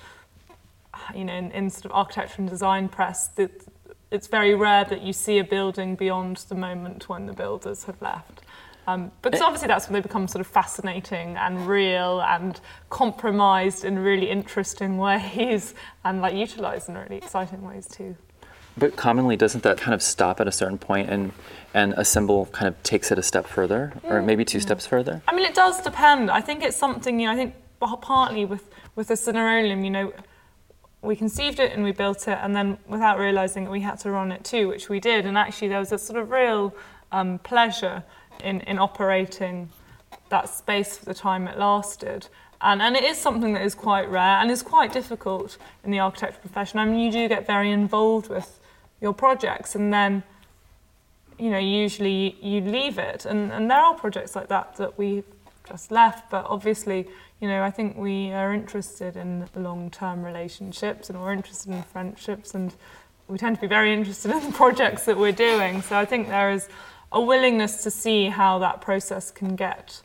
you 1.15 1.25
know 1.25 1.35
in, 1.35 1.51
in 1.53 1.71
sort 1.71 1.87
of 1.87 1.93
architecture 1.93 2.37
and 2.39 2.49
design 2.49 2.89
press 2.89 3.29
that 3.29 3.51
it's 4.11 4.29
very 4.29 4.55
rare 4.55 4.85
that 4.85 5.03
you 5.03 5.13
see 5.13 5.39
a 5.39 5.45
building 5.45 5.97
beyond 5.97 6.39
the 6.49 6.55
moment 6.55 7.09
when 7.09 7.27
the 7.27 7.33
builders 7.33 7.85
have 7.85 8.01
left. 8.01 8.43
Um, 8.89 9.11
because 9.21 9.41
obviously 9.41 9.67
that's 9.67 9.89
when 9.89 9.95
they 9.95 10.01
become 10.01 10.29
sort 10.29 10.41
of 10.41 10.47
fascinating 10.47 11.37
and 11.37 11.67
real 11.67 12.23
and 12.23 12.61
compromised 12.89 13.85
in 13.85 13.99
really 13.99 14.31
interesting 14.31 14.97
ways 15.09 15.75
and 16.05 16.21
like 16.21 16.35
utilised 16.35 16.89
in 16.89 16.97
really 16.97 17.17
exciting 17.17 17.63
ways 17.63 17.89
too. 17.89 18.17
But 18.79 18.97
commonly, 18.97 19.37
doesn't 19.37 19.63
that 19.65 19.79
kind 19.79 19.95
of 19.95 20.03
stop 20.03 20.41
at 20.41 20.47
a 20.47 20.53
certain 20.53 20.79
point 20.79 21.09
and 21.09 21.33
and 21.73 21.93
Assemble 21.95 22.47
kind 22.47 22.69
of 22.69 22.83
takes 22.83 23.11
it 23.11 23.19
a 23.19 23.23
step 23.23 23.47
further, 23.47 23.93
or 24.05 24.23
maybe 24.23 24.45
two 24.45 24.61
steps 24.61 24.87
further? 24.87 25.23
I 25.29 25.35
mean, 25.35 25.45
it 25.45 25.55
does 25.55 25.81
depend. 25.83 26.31
I 26.31 26.41
think 26.41 26.63
it's 26.63 26.77
something 26.77 27.21
you 27.21 27.27
know. 27.27 27.33
I 27.33 27.37
think 27.37 27.55
partly 27.81 28.45
with 28.45 28.69
with 28.95 29.09
the 29.09 29.15
Cineroleum, 29.15 29.85
you 29.85 29.91
know, 29.91 30.13
we 31.03 31.17
conceived 31.17 31.59
it 31.59 31.73
and 31.73 31.83
we 31.83 31.93
built 31.93 32.29
it, 32.29 32.39
and 32.43 32.55
then 32.55 32.79
without 32.87 33.19
realizing 33.19 33.65
it, 33.65 33.71
we 33.71 33.81
had 33.81 33.99
to 34.01 34.11
run 34.11 34.31
it 34.33 34.45
too, 34.45 34.69
which 34.69 34.89
we 34.89 35.01
did. 35.01 35.27
And 35.27 35.39
actually, 35.39 35.69
there 35.69 35.79
was 35.79 35.93
a 35.93 35.99
sort 35.99 36.19
of 36.21 36.31
real 36.31 36.75
um, 37.13 37.39
pleasure 37.41 38.05
in 38.43 38.61
in 38.63 38.79
operating 38.79 39.71
that 40.29 40.49
space 40.49 40.99
for 40.99 41.05
the 41.07 41.15
time 41.15 41.49
it 41.49 41.59
lasted. 41.59 42.29
And, 42.61 42.81
and 42.81 42.97
it 42.97 43.05
is 43.05 43.19
something 43.19 43.53
that 43.53 43.63
is 43.63 43.75
quite 43.75 44.09
rare 44.11 44.39
and 44.41 44.51
is 44.51 44.63
quite 44.63 44.93
difficult 44.93 45.59
in 45.85 45.91
the 45.91 45.99
architecture 45.99 46.41
profession. 46.41 46.79
I 46.79 46.87
mean, 46.87 46.99
you 46.99 47.13
do 47.13 47.29
get 47.29 47.47
very 47.47 47.71
involved 47.71 48.29
with 48.31 48.59
your 49.01 49.13
projects 49.13 49.75
and 49.75 49.93
then 49.93 50.23
you 51.39 51.51
know 51.51 51.59
usually 51.59 52.37
you 52.41 52.61
leave 52.61 52.99
it. 52.99 53.25
And, 53.25 53.53
and 53.53 53.71
there 53.71 53.79
are 53.79 53.95
projects 53.95 54.35
like 54.35 54.49
that 54.49 54.77
that 54.77 54.99
we've 54.99 55.25
just 55.69 55.91
left 55.91 56.31
but 56.31 56.47
obviously 56.47 57.09
you 57.41 57.49
know 57.49 57.63
I 57.63 57.71
think 57.71 57.97
we 57.97 58.33
are 58.33 58.53
interested 58.55 59.17
in 59.17 59.49
long-term 59.55 60.25
relationships 60.25 61.11
and 61.11 61.21
we're 61.21 61.33
interested 61.33 61.73
in 61.73 61.83
friendships 61.83 62.55
and 62.55 62.75
we 63.29 63.39
tend 63.39 63.57
to 63.57 63.61
be 63.61 63.67
very 63.67 63.93
interested 63.93 64.31
in 64.37 64.41
the 64.47 64.53
projects 64.53 65.05
that 65.05 65.17
we're 65.17 65.33
doing. 65.33 65.83
So 65.83 65.99
I 65.99 66.05
think 66.05 66.29
there 66.29 66.53
is 66.53 66.69
a 67.13 67.21
willingness 67.21 67.83
to 67.83 67.91
see 67.91 68.27
how 68.27 68.59
that 68.61 68.81
process 68.81 69.31
can 69.31 69.57
get 69.57 70.03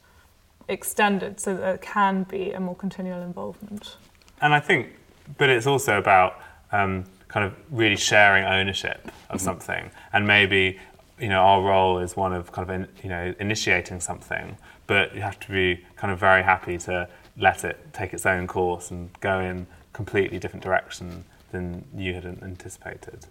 extended 0.68 1.40
so 1.40 1.54
that 1.54 1.62
there 1.62 1.78
can 1.78 2.24
be 2.24 2.52
a 2.52 2.60
more 2.60 2.76
continual 2.76 3.22
involvement. 3.22 3.98
And 4.42 4.54
I 4.54 4.60
think 4.60 4.96
but 5.38 5.50
it's 5.50 5.68
also 5.68 5.98
about 5.98 6.40
um, 6.72 7.06
kind 7.32 7.46
of 7.46 7.54
really 7.72 7.96
sharing 7.96 8.44
ownership 8.44 9.08
of 9.08 9.12
mm-hmm. 9.12 9.46
something, 9.46 9.92
and 10.14 10.28
maybe 10.28 10.80
you 11.20 11.30
know 11.30 11.42
our 11.42 11.62
role 11.62 12.00
is 12.00 12.16
one 12.16 12.34
of 12.34 12.52
kind 12.52 12.70
of 12.70 12.76
in, 12.76 12.88
you 13.04 13.10
know 13.10 13.34
initiating 13.40 14.00
something, 14.00 14.58
but 14.86 15.16
you 15.16 15.22
have 15.22 15.40
to 15.40 15.52
be 15.52 15.84
kind 15.96 16.12
of 16.12 16.20
very 16.20 16.44
happy 16.44 16.78
to 16.78 17.08
let 17.38 17.64
it 17.64 17.94
take 17.94 18.14
its 18.14 18.26
own 18.26 18.48
course 18.48 18.92
and 18.92 19.10
go 19.22 19.40
in 19.40 19.66
completely 19.94 20.40
different 20.40 20.64
direction 20.64 21.24
than 21.52 21.86
you 21.96 22.14
had 22.14 22.26
anticipated. 22.26 23.26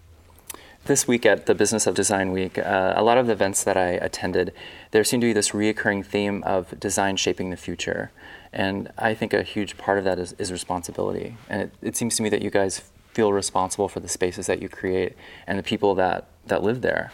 This 0.85 1.07
week 1.07 1.27
at 1.27 1.45
the 1.45 1.53
Business 1.53 1.85
of 1.85 1.93
Design 1.93 2.31
Week, 2.31 2.57
uh, 2.57 2.93
a 2.95 3.03
lot 3.03 3.19
of 3.19 3.27
the 3.27 3.33
events 3.33 3.63
that 3.65 3.77
I 3.77 3.89
attended, 3.89 4.51
there 4.89 5.03
seemed 5.03 5.21
to 5.21 5.27
be 5.27 5.33
this 5.33 5.51
reoccurring 5.51 6.03
theme 6.03 6.41
of 6.41 6.79
design 6.79 7.17
shaping 7.17 7.51
the 7.51 7.57
future. 7.57 8.11
And 8.51 8.91
I 8.97 9.13
think 9.13 9.31
a 9.31 9.43
huge 9.43 9.77
part 9.77 9.99
of 9.99 10.03
that 10.05 10.17
is, 10.17 10.33
is 10.39 10.51
responsibility. 10.51 11.37
And 11.49 11.61
it, 11.61 11.73
it 11.83 11.95
seems 11.95 12.15
to 12.17 12.23
me 12.23 12.29
that 12.29 12.41
you 12.41 12.49
guys 12.49 12.81
feel 13.13 13.33
responsible 13.33 13.87
for 13.87 13.99
the 13.99 14.07
spaces 14.07 14.47
that 14.47 14.61
you 14.61 14.69
create 14.69 15.15
and 15.47 15.59
the 15.59 15.63
people 15.63 15.95
that, 15.95 16.27
that 16.47 16.63
live 16.63 16.81
there. 16.81 17.11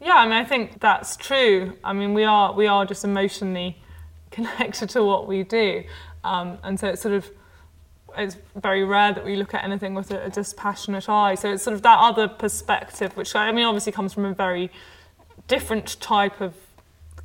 Yeah, 0.00 0.16
I 0.16 0.24
mean, 0.24 0.34
I 0.34 0.44
think 0.44 0.80
that's 0.80 1.16
true. 1.16 1.76
I 1.82 1.92
mean, 1.92 2.14
we 2.14 2.24
are 2.24 2.52
we 2.52 2.66
are 2.66 2.84
just 2.84 3.04
emotionally 3.04 3.78
connected 4.30 4.90
to 4.90 5.02
what 5.02 5.26
we 5.26 5.42
do, 5.42 5.84
um, 6.22 6.58
and 6.62 6.78
so 6.78 6.88
it's 6.88 7.02
sort 7.02 7.14
of 7.14 7.30
it's 8.18 8.36
very 8.54 8.84
rare 8.84 9.12
that 9.12 9.24
we 9.24 9.36
look 9.36 9.52
at 9.52 9.64
anything 9.64 9.94
with 9.94 10.10
a, 10.10 10.24
a, 10.24 10.30
dispassionate 10.30 11.08
eye. 11.08 11.34
So 11.34 11.52
it's 11.52 11.62
sort 11.62 11.74
of 11.74 11.82
that 11.82 11.98
other 11.98 12.28
perspective, 12.28 13.16
which 13.16 13.34
I 13.34 13.52
mean, 13.52 13.64
obviously 13.64 13.92
comes 13.92 14.14
from 14.14 14.24
a 14.24 14.34
very 14.34 14.70
different 15.48 16.00
type 16.00 16.40
of 16.40 16.54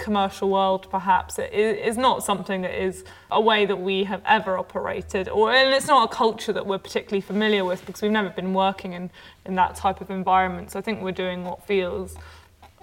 commercial 0.02 0.50
world. 0.50 0.88
Perhaps 0.90 1.40
it 1.40 1.54
is 1.54 1.98
not 1.98 2.24
something 2.24 2.62
that 2.64 2.76
is 2.84 3.06
a 3.30 3.40
way 3.40 3.66
that 3.66 3.80
we 3.80 4.04
have 4.06 4.22
ever 4.26 4.58
operated, 4.58 5.30
or 5.30 5.54
and 5.54 5.74
it's 5.74 5.88
not 5.88 6.12
a 6.12 6.16
culture 6.16 6.52
that 6.54 6.66
we're 6.66 6.78
particularly 6.78 7.22
familiar 7.22 7.64
with 7.64 7.86
because 7.86 8.02
we've 8.02 8.12
never 8.12 8.30
been 8.30 8.54
working 8.54 8.94
in 8.94 9.10
in 9.46 9.56
that 9.56 9.76
type 9.76 10.02
of 10.02 10.10
environment. 10.10 10.72
So 10.72 10.80
I 10.80 10.82
think 10.82 11.02
we're 11.02 11.12
doing 11.26 11.46
what 11.46 11.66
feels 11.66 12.16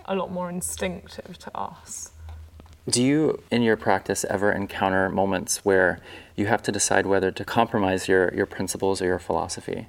a 0.06 0.14
lot 0.14 0.32
more 0.32 0.48
instinctive 0.48 1.38
to 1.38 1.56
us. 1.56 2.12
Do 2.88 3.02
you, 3.02 3.42
in 3.50 3.60
your 3.62 3.76
practice, 3.76 4.24
ever 4.24 4.50
encounter 4.50 5.10
moments 5.10 5.62
where 5.62 6.00
you 6.36 6.46
have 6.46 6.62
to 6.62 6.72
decide 6.72 7.04
whether 7.04 7.30
to 7.30 7.44
compromise 7.44 8.08
your, 8.08 8.32
your 8.34 8.46
principles 8.46 9.02
or 9.02 9.04
your 9.04 9.18
philosophy? 9.18 9.88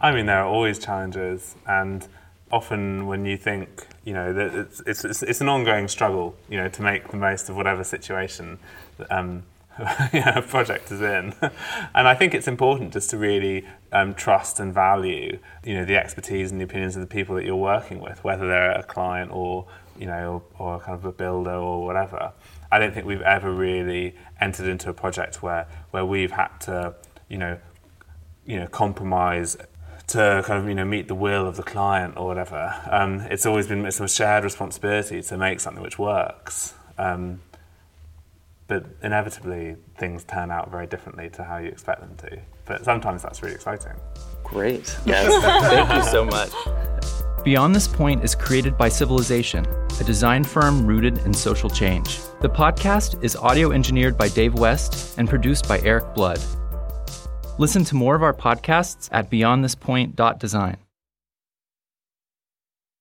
I 0.00 0.12
mean, 0.12 0.24
there 0.24 0.40
are 0.40 0.46
always 0.46 0.78
challenges, 0.78 1.54
and 1.66 2.08
often 2.54 3.06
when 3.06 3.26
you 3.26 3.36
think, 3.36 3.86
you 4.04 4.14
know, 4.14 4.32
that 4.32 4.54
it's, 4.54 4.80
it's, 4.86 5.04
it's, 5.04 5.22
it's, 5.24 5.40
an 5.40 5.48
ongoing 5.48 5.88
struggle, 5.88 6.36
you 6.48 6.56
know, 6.56 6.68
to 6.68 6.82
make 6.82 7.08
the 7.08 7.16
most 7.16 7.48
of 7.48 7.56
whatever 7.56 7.82
situation 7.82 8.58
um, 9.10 9.42
a 9.78 10.40
project 10.40 10.92
is 10.92 11.00
in. 11.00 11.34
and 11.42 12.06
I 12.08 12.14
think 12.14 12.32
it's 12.32 12.46
important 12.46 12.92
just 12.92 13.10
to 13.10 13.18
really 13.18 13.66
um, 13.90 14.14
trust 14.14 14.60
and 14.60 14.72
value, 14.72 15.38
you 15.64 15.74
know, 15.74 15.84
the 15.84 15.96
expertise 15.96 16.52
and 16.52 16.60
the 16.60 16.64
opinions 16.64 16.94
of 16.94 17.02
the 17.02 17.08
people 17.08 17.34
that 17.34 17.44
you're 17.44 17.56
working 17.56 18.00
with, 18.00 18.22
whether 18.22 18.46
they're 18.46 18.70
a 18.70 18.84
client 18.84 19.32
or 19.32 19.66
you 19.98 20.06
know, 20.06 20.42
or, 20.58 20.74
or 20.74 20.80
kind 20.80 20.98
of 20.98 21.04
a 21.04 21.12
builder 21.12 21.54
or 21.54 21.84
whatever. 21.84 22.32
I 22.70 22.78
don't 22.78 22.92
think 22.92 23.06
we've 23.06 23.22
ever 23.22 23.52
really 23.52 24.16
entered 24.40 24.66
into 24.66 24.90
a 24.90 24.94
project 24.94 25.42
where 25.42 25.66
where 25.92 26.04
we've 26.04 26.32
had 26.32 26.48
to, 26.62 26.94
you 27.28 27.38
know, 27.38 27.58
you 28.44 28.58
know, 28.58 28.66
compromise 28.66 29.56
to 30.08 30.42
kind 30.44 30.60
of 30.60 30.68
you 30.68 30.74
know 30.74 30.84
meet 30.84 31.08
the 31.08 31.14
will 31.14 31.46
of 31.46 31.56
the 31.56 31.62
client 31.62 32.14
or 32.16 32.26
whatever. 32.26 32.74
Um, 32.90 33.20
it's 33.30 33.46
always 33.46 33.66
been 33.66 33.84
it's 33.86 34.00
a 34.00 34.08
shared 34.08 34.44
responsibility 34.44 35.22
to 35.22 35.36
make 35.36 35.60
something 35.60 35.82
which 35.82 35.98
works. 35.98 36.74
Um, 36.98 37.40
but 38.66 38.86
inevitably, 39.02 39.76
things 39.98 40.24
turn 40.24 40.50
out 40.50 40.70
very 40.70 40.86
differently 40.86 41.28
to 41.30 41.44
how 41.44 41.58
you 41.58 41.68
expect 41.68 42.00
them 42.00 42.14
to. 42.28 42.40
But 42.64 42.84
sometimes 42.84 43.22
that's 43.22 43.42
really 43.42 43.54
exciting. 43.54 43.92
Great. 44.42 44.96
Yes. 45.06 45.30
Thank 45.70 46.04
you 46.04 46.10
so 46.10 46.24
much. 46.24 46.50
Beyond 47.44 47.74
This 47.74 47.86
Point 47.86 48.24
is 48.24 48.34
created 48.34 48.78
by 48.78 48.88
Civilization, 48.88 49.66
a 50.00 50.04
design 50.04 50.44
firm 50.44 50.86
rooted 50.86 51.18
in 51.26 51.34
social 51.34 51.68
change. 51.68 52.20
The 52.40 52.48
podcast 52.48 53.22
is 53.22 53.36
audio 53.36 53.70
engineered 53.70 54.16
by 54.16 54.28
Dave 54.28 54.54
West 54.54 55.18
and 55.18 55.28
produced 55.28 55.68
by 55.68 55.78
Eric 55.80 56.14
Blood. 56.14 56.40
Listen 57.56 57.84
to 57.84 57.94
more 57.94 58.16
of 58.16 58.22
our 58.24 58.34
podcasts 58.34 59.08
at 59.12 59.30
beyondthispoint.design. 59.30 60.83